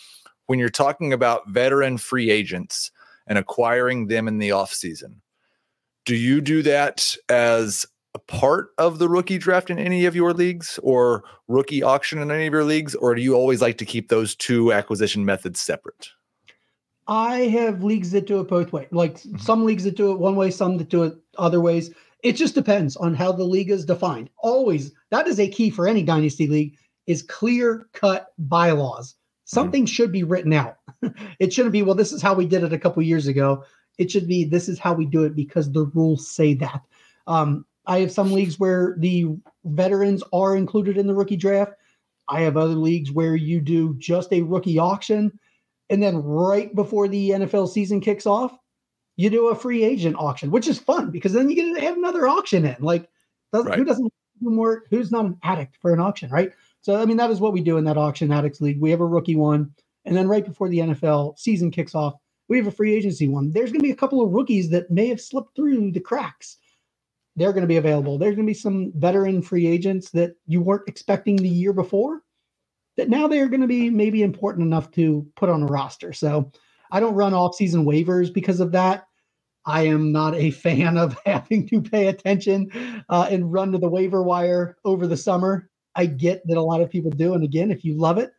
[0.48, 2.92] When you're talking about veteran free agents
[3.28, 5.16] and acquiring them in the offseason,
[6.06, 10.34] do you do that as a part of the rookie draft in any of your
[10.34, 13.86] leagues or rookie auction in any of your leagues, or do you always like to
[13.86, 16.10] keep those two acquisition methods separate?
[17.08, 18.88] I have leagues that do it both ways.
[18.92, 19.38] Like mm-hmm.
[19.38, 21.94] some leagues that do it one way, some that do it other ways.
[22.24, 24.30] It just depends on how the league is defined.
[24.38, 29.14] Always, that is a key for any dynasty league is clear cut bylaws.
[29.14, 29.20] Mm-hmm.
[29.46, 29.94] Something mm-hmm.
[29.94, 30.78] should be written out.
[31.40, 33.64] it shouldn't be, well, this is how we did it a couple years ago.
[33.98, 36.82] It should be, this is how we do it because the rules say that.
[37.28, 39.36] Um, I have some leagues where the
[39.66, 41.74] veterans are included in the rookie draft.
[42.28, 45.38] I have other leagues where you do just a rookie auction
[45.92, 48.58] and then right before the NFL season kicks off,
[49.18, 51.98] you do a free agent auction, which is fun because then you get to have
[51.98, 52.78] another auction in.
[52.80, 53.10] Like,
[53.54, 53.78] right.
[53.78, 54.86] who doesn't do more?
[54.90, 56.54] Who's not an addict for an auction, right?
[56.80, 58.80] So, I mean, that is what we do in that auction addicts league.
[58.80, 59.76] We have a rookie one,
[60.06, 62.16] and then right before the NFL season kicks off,
[62.50, 63.52] we have a free agency one.
[63.52, 66.58] There's going to be a couple of rookies that may have slipped through the cracks.
[67.36, 68.18] They're going to be available.
[68.18, 72.24] There's going to be some veteran free agents that you weren't expecting the year before
[72.98, 76.14] that now they are going to be maybe important enough to put on a roster.
[76.14, 76.52] So
[76.92, 79.08] I don't run off season waivers because of that.
[79.66, 83.90] I am not a fan of having to pay attention uh, and run to the
[83.90, 85.70] waiver wire over the summer.
[85.96, 87.34] I get that a lot of people do.
[87.34, 88.32] And again, if you love it,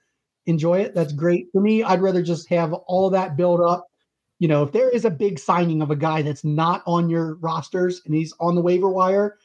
[0.46, 0.94] enjoy it.
[0.94, 1.46] That's great.
[1.52, 3.86] For me, I'd rather just have all that build up.
[4.38, 7.36] You know, if there is a big signing of a guy that's not on your
[7.36, 9.38] rosters and he's on the waiver wire,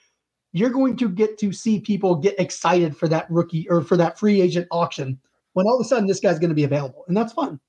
[0.54, 4.18] you're going to get to see people get excited for that rookie or for that
[4.18, 5.20] free agent auction
[5.54, 7.60] when all of a sudden this guy's going to be available, and that's fun.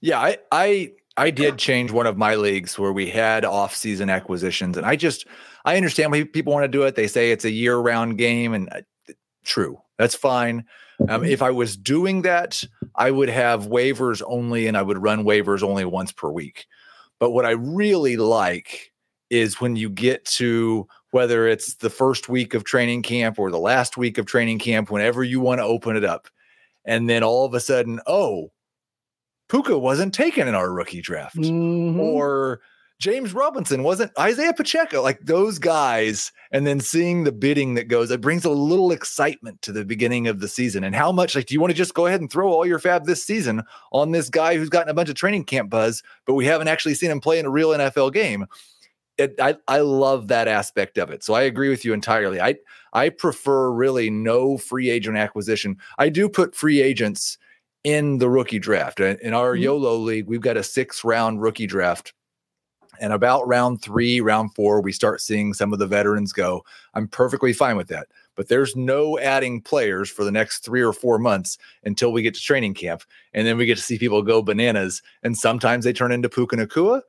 [0.00, 4.76] Yeah, I I I did change one of my leagues where we had off-season acquisitions,
[4.76, 5.26] and I just
[5.64, 6.94] I understand why people want to do it.
[6.94, 8.80] They say it's a year-round game, and uh,
[9.44, 10.64] true, that's fine.
[11.08, 12.62] Um, if I was doing that,
[12.94, 16.66] I would have waivers only, and I would run waivers only once per week.
[17.18, 18.92] But what I really like
[19.30, 23.58] is when you get to whether it's the first week of training camp or the
[23.58, 26.28] last week of training camp, whenever you want to open it up.
[26.84, 28.52] And then all of a sudden, oh,
[29.48, 31.36] Puka wasn't taken in our rookie draft.
[31.36, 31.98] Mm-hmm.
[31.98, 32.60] Or
[32.98, 38.10] James Robinson wasn't Isaiah Pacheco, like those guys, and then seeing the bidding that goes,
[38.10, 40.82] it brings a little excitement to the beginning of the season.
[40.82, 42.78] And how much, like, do you want to just go ahead and throw all your
[42.78, 46.34] fab this season on this guy who's gotten a bunch of training camp buzz, but
[46.34, 48.46] we haven't actually seen him play in a real NFL game?
[49.18, 51.24] it, I I love that aspect of it.
[51.24, 52.40] So I agree with you entirely.
[52.40, 52.56] I
[52.92, 55.76] I prefer really no free agent acquisition.
[55.98, 57.38] I do put free agents
[57.84, 59.00] in the rookie draft.
[59.00, 59.62] In our mm-hmm.
[59.62, 62.12] YOLO league, we've got a six round rookie draft.
[63.00, 66.64] And about round three, round four, we start seeing some of the veterans go.
[66.94, 68.08] I'm perfectly fine with that.
[68.34, 72.34] But there's no adding players for the next three or four months until we get
[72.34, 73.02] to training camp.
[73.32, 75.02] And then we get to see people go bananas.
[75.22, 77.00] And sometimes they turn into Puka Nacua.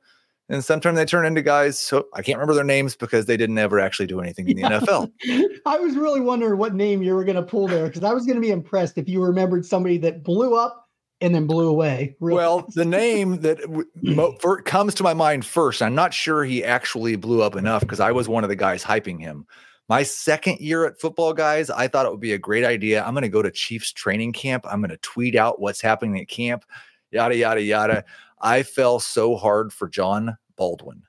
[0.48, 1.78] and sometimes they turn into guys.
[1.78, 4.62] So I can't remember their names because they didn't ever actually do anything in the
[4.62, 4.80] yeah.
[4.80, 5.12] NFL.
[5.66, 8.24] I was really wondering what name you were going to pull there because I was
[8.24, 10.87] going to be impressed if you remembered somebody that blew up
[11.20, 12.16] and then blew away.
[12.20, 13.58] Well, the name that
[14.02, 18.00] mo- comes to my mind first, I'm not sure he actually blew up enough because
[18.00, 19.46] I was one of the guys hyping him.
[19.88, 23.02] My second year at football, guys, I thought it would be a great idea.
[23.02, 24.66] I'm going to go to Chiefs training camp.
[24.70, 26.64] I'm going to tweet out what's happening at camp,
[27.10, 28.04] yada, yada, yada.
[28.40, 31.02] I fell so hard for Jon Baldwin.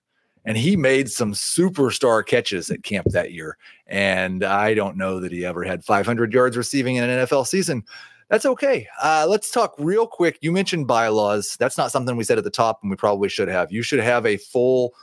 [0.45, 3.57] And he made some superstar catches at camp that year.
[3.85, 7.83] And I don't know that he ever had 500 yards receiving in an NFL season.
[8.29, 8.87] That's okay.
[9.01, 10.37] Uh, let's talk real quick.
[10.41, 11.57] You mentioned bylaws.
[11.59, 13.71] That's not something we said at the top, and we probably should have.
[13.71, 14.93] You should have a full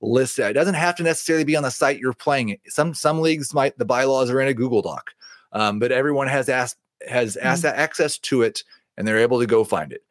[0.00, 0.38] list.
[0.38, 2.60] It doesn't have to necessarily be on the site you're playing it.
[2.68, 5.14] Some some leagues might the bylaws are in a Google Doc,
[5.52, 6.76] um, but everyone has asked
[7.08, 7.66] has mm-hmm.
[7.66, 8.62] access to it,
[8.96, 10.02] and they're able to go find it.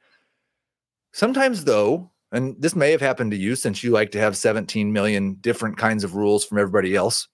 [1.14, 4.92] Sometimes, though, and this may have happened to you since you like to have 17
[4.92, 7.30] million different kinds of rules from everybody else.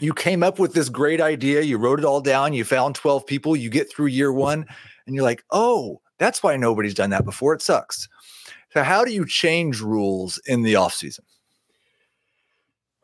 [0.00, 3.26] You came up with this great idea, you wrote it all down, you found 12
[3.26, 4.66] people, you get through year one,
[5.06, 7.54] and you're like, oh, that's why nobody's done that before.
[7.54, 8.08] It sucks.
[8.72, 11.24] So, how do you change rules in the off season?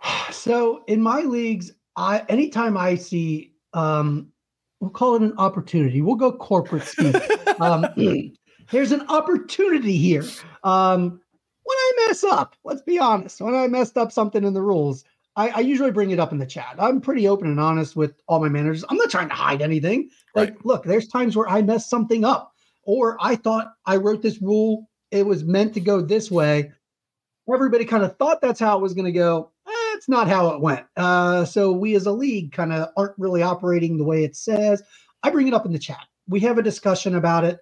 [0.31, 4.33] So, in my leagues, I anytime I see um
[4.81, 6.01] we'll call it an opportunity.
[6.01, 7.15] We'll go corporate speak.
[7.61, 7.87] um,
[8.71, 10.25] there's an opportunity here.
[10.65, 11.21] Um,
[11.65, 15.05] when I mess up, let's be honest, when I messed up something in the rules,
[15.41, 16.75] I, I, usually bring it up in the chat.
[16.79, 18.85] I'm pretty open and honest with all my managers.
[18.89, 20.11] I'm not trying to hide anything.
[20.35, 20.67] Like, right.
[20.67, 24.89] look, there's times where I mess something up, or I thought I wrote this rule,
[25.11, 26.73] it was meant to go this way.
[27.53, 29.51] Everybody kind of thought that's how it was going to go.
[29.67, 30.87] That's not how it went.
[30.97, 34.83] Uh, so we as a league kind of aren't really operating the way it says.
[35.23, 36.07] I bring it up in the chat.
[36.29, 37.59] We have a discussion about it.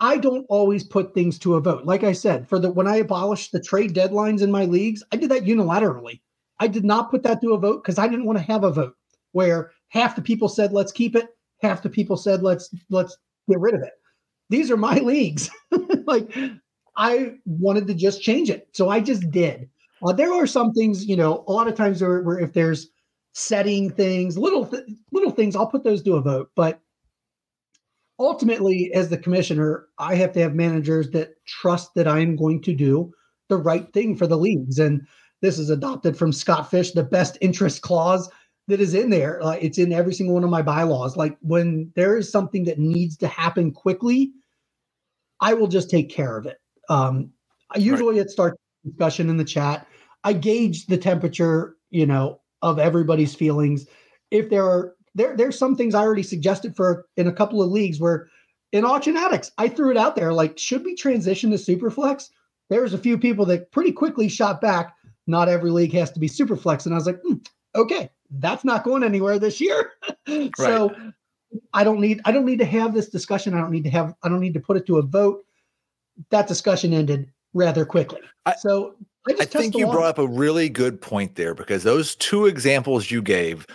[0.00, 1.84] I don't always put things to a vote.
[1.84, 5.16] Like I said, for the when I abolished the trade deadlines in my leagues, I
[5.16, 6.20] did that unilaterally.
[6.58, 8.70] I did not put that to a vote because I didn't want to have a
[8.70, 8.94] vote
[9.32, 11.28] where half the people said let's keep it,
[11.62, 13.16] half the people said let's let's
[13.48, 13.92] get rid of it.
[14.50, 15.50] These are my leagues.
[16.06, 16.34] like
[16.96, 18.68] I wanted to just change it.
[18.72, 19.68] So I just did.
[20.02, 22.88] Uh, there are some things, you know, a lot of times where, where if there's
[23.32, 26.50] setting things, little th- little things, I'll put those to a vote.
[26.54, 26.80] But
[28.18, 32.74] ultimately, as the commissioner, I have to have managers that trust that I'm going to
[32.74, 33.12] do
[33.48, 34.78] the right thing for the leagues.
[34.78, 35.06] And
[35.42, 38.28] this is adopted from Scott Fish, the best interest clause
[38.68, 39.40] that is in there.
[39.60, 41.16] It's in every single one of my bylaws.
[41.16, 44.32] Like when there is something that needs to happen quickly,
[45.40, 46.58] I will just take care of it.
[46.88, 47.30] Um,
[47.76, 48.26] usually right.
[48.26, 49.86] it starts discussion in the chat.
[50.24, 53.86] I gauge the temperature, you know, of everybody's feelings.
[54.32, 57.70] If there are there there's some things I already suggested for in a couple of
[57.70, 58.28] leagues where
[58.72, 62.28] in auction addicts, I threw it out there like, should we transition to superflex?
[62.68, 64.94] There's a few people that pretty quickly shot back.
[65.26, 66.84] Not every league has to be superflex.
[66.84, 67.36] And I was like, hmm,
[67.74, 69.92] okay, that's not going anywhere this year.
[70.56, 70.94] so.
[71.72, 73.54] I don't need I don't need to have this discussion.
[73.54, 75.44] I don't need to have I don't need to put it to a vote.
[76.30, 78.20] That discussion ended rather quickly.
[78.44, 78.96] I, so
[79.28, 83.10] I, I think you brought up a really good point there because those two examples
[83.10, 83.66] you gave,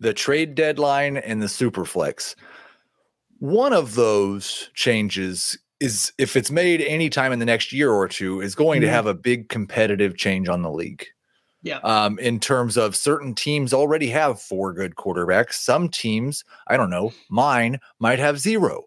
[0.00, 2.34] the trade deadline and the superflex,
[3.38, 8.40] one of those changes is if it's made anytime in the next year or two
[8.40, 8.86] is going mm-hmm.
[8.86, 11.06] to have a big competitive change on the league.
[11.62, 11.78] Yeah.
[11.78, 15.54] Um, in terms of certain teams already have four good quarterbacks.
[15.54, 18.84] Some teams, I don't know, mine might have zero.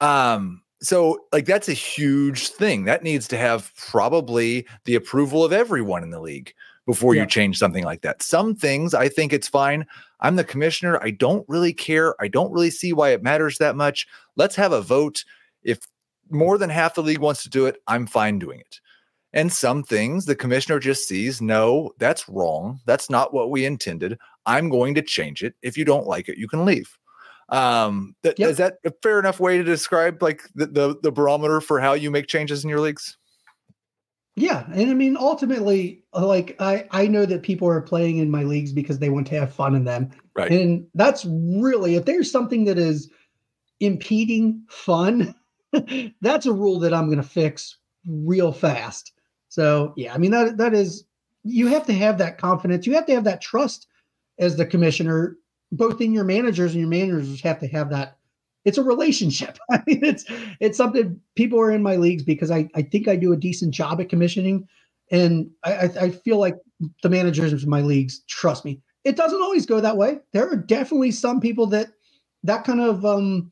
[0.00, 5.52] Um, so like that's a huge thing that needs to have probably the approval of
[5.52, 6.52] everyone in the league
[6.86, 7.22] before yeah.
[7.22, 8.22] you change something like that.
[8.22, 9.86] Some things i think it's fine.
[10.20, 11.02] I'm the commissioner.
[11.02, 12.14] I don't really care.
[12.20, 14.06] I don't really see why it matters that much.
[14.36, 15.24] Let's have a vote.
[15.62, 15.78] If
[16.30, 18.80] more than half the league wants to do it i'm fine doing it.
[19.34, 22.80] And some things the commissioner just sees no that's wrong.
[22.86, 24.18] That's not what we intended.
[24.46, 25.54] I'm going to change it.
[25.62, 26.98] If you don't like it you can leave.
[27.48, 28.50] Um, th- yep.
[28.50, 31.92] is that a fair enough way to describe like the, the the barometer for how
[31.92, 33.18] you make changes in your leagues?
[34.34, 38.44] Yeah, and I mean ultimately, like I I know that people are playing in my
[38.44, 40.50] leagues because they want to have fun in them, right?
[40.50, 43.10] And that's really if there's something that is
[43.80, 45.34] impeding fun,
[46.22, 47.76] that's a rule that I'm going to fix
[48.06, 49.12] real fast.
[49.48, 51.04] So yeah, I mean that that is
[51.44, 52.86] you have to have that confidence.
[52.86, 53.86] You have to have that trust
[54.38, 55.36] as the commissioner
[55.72, 58.18] both in your managers and your managers have to have that
[58.64, 59.58] it's a relationship.
[59.70, 60.24] I mean, it's
[60.60, 63.74] it's something people are in my leagues because I, I think I do a decent
[63.74, 64.68] job at commissioning.
[65.10, 66.56] And I, I feel like
[67.02, 68.80] the managers of my leagues trust me.
[69.04, 70.20] It doesn't always go that way.
[70.32, 71.88] There are definitely some people that
[72.44, 73.50] that kind of um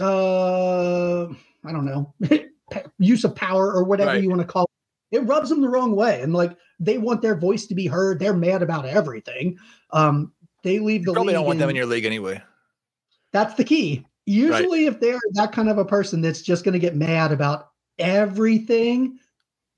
[0.00, 1.26] uh
[1.64, 2.14] I don't know
[2.98, 4.22] use of power or whatever right.
[4.22, 5.16] you want to call it.
[5.16, 6.20] It rubs them the wrong way.
[6.22, 8.18] And like they want their voice to be heard.
[8.18, 9.58] They're mad about everything.
[9.90, 10.32] Um,
[10.62, 12.42] they leave the you probably don't want them in your league anyway.
[13.32, 14.06] That's the key.
[14.26, 14.94] Usually, right.
[14.94, 19.18] if they're that kind of a person that's just going to get mad about everything,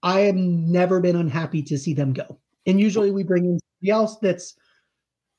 [0.03, 2.39] I have never been unhappy to see them go.
[2.67, 4.57] And usually, we bring in somebody else that's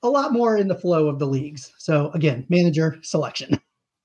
[0.03, 1.73] a lot more in the flow of the leagues.
[1.77, 3.59] So again, manager selection.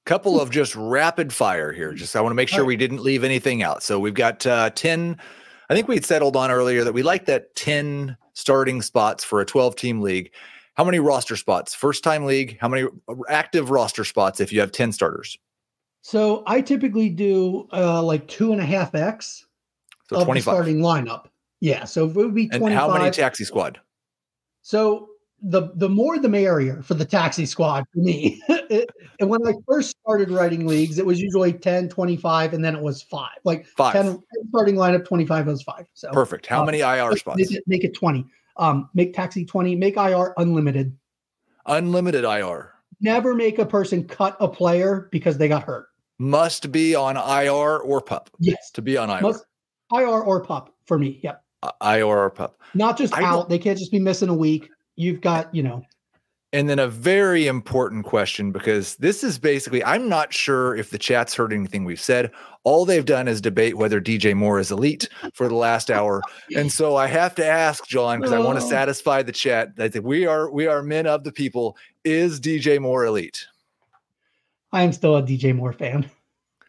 [0.05, 1.93] Couple of just rapid fire here.
[1.93, 2.69] Just I want to make sure right.
[2.69, 3.83] we didn't leave anything out.
[3.83, 5.19] So we've got uh, ten.
[5.69, 9.41] I think we had settled on earlier that we like that ten starting spots for
[9.41, 10.31] a twelve team league.
[10.77, 11.75] How many roster spots?
[11.75, 12.87] First time league, how many
[13.31, 15.39] active roster spots if you have 10 starters?
[16.03, 19.47] So I typically do uh, like two and a half X
[20.09, 20.45] so of 25.
[20.45, 21.29] the starting lineup.
[21.61, 21.85] Yeah.
[21.85, 22.67] So it would be 25.
[22.67, 23.81] And how many taxi squad?
[24.61, 25.09] So
[25.43, 28.43] the the more the merrier for the taxi squad for me.
[28.49, 32.77] it, and when I first started writing leagues, it was usually 10, 25, and then
[32.77, 33.39] it was five.
[33.45, 33.95] Like five.
[33.95, 35.87] 10 starting lineup, 25 was five.
[35.95, 36.47] So perfect.
[36.47, 37.39] How uh, many IR spots?
[37.39, 38.27] Make it, make it 20.
[38.59, 40.97] Um, make taxi 20, make IR unlimited.
[41.67, 42.73] Unlimited IR.
[43.01, 45.89] Never make a person cut a player because they got hurt.
[46.19, 48.31] Must be on IR or pup.
[48.39, 48.71] Yes.
[48.73, 49.21] To be on IR.
[49.21, 49.45] Must,
[49.93, 51.21] IR or pup for me.
[51.23, 51.43] Yep.
[51.83, 52.63] IR or pup.
[52.75, 53.49] Not just I out.
[53.49, 54.71] They can't just be missing a week.
[54.97, 55.83] you've got, you know,
[56.57, 60.97] and then a very important question because this is basically, I'm not sure if the
[60.99, 62.31] chat's heard anything we've said.
[62.65, 66.23] All they've done is debate whether DJ Moore is elite for the last hour.
[66.57, 68.69] And so I have to ask John, because I want to Oh.
[68.71, 69.77] satisfy the chat.
[69.77, 71.77] that we are we are men of the people.
[72.05, 73.47] Is DJ Moore elite?
[74.73, 76.11] I am still a DJ Moore fan.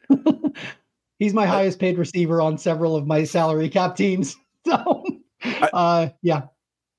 [1.20, 4.36] He's my highest paid receiver on several of my salary cap teams.
[4.68, 5.06] So,
[5.72, 6.42] uh, yeah,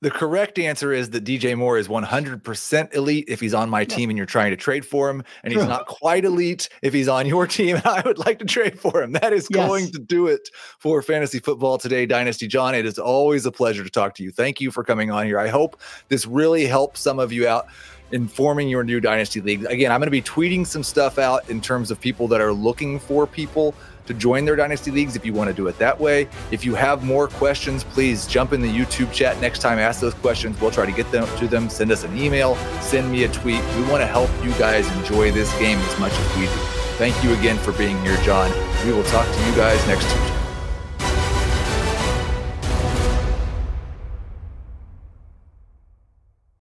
[0.01, 4.11] The correct answer is that DJ Moore is 100% elite if he's on my team
[4.11, 5.69] and you're trying to trade for him, and he's True.
[5.69, 9.03] not quite elite if he's on your team and I would like to trade for
[9.03, 9.13] him.
[9.13, 12.77] That is going to do it for Fantasy Football Today, Dynasty John.
[12.77, 14.31] It is always a pleasure to talk to you.
[14.31, 15.41] Thank you for coming on here.
[15.41, 17.67] I hope this really helps some of you out
[18.13, 19.65] in forming your new Dynasty League.
[19.65, 22.53] Again, I'm going to be tweeting some stuff out in terms of people that are
[22.53, 23.75] looking for people
[24.09, 26.29] to join their dynasty leagues if you want to do it that way.
[26.51, 29.79] If you have more questions, please jump in the YouTube chat next time.
[29.79, 30.61] Ask those questions.
[30.61, 31.71] We'll try to get them to them.
[31.71, 33.63] Send us an email, send me a tweet.
[33.77, 36.53] We want to help you guys enjoy this game as much as we do.
[36.99, 38.51] Thank you again for being here, John.
[38.85, 40.48] We will talk to you guys next Tuesday.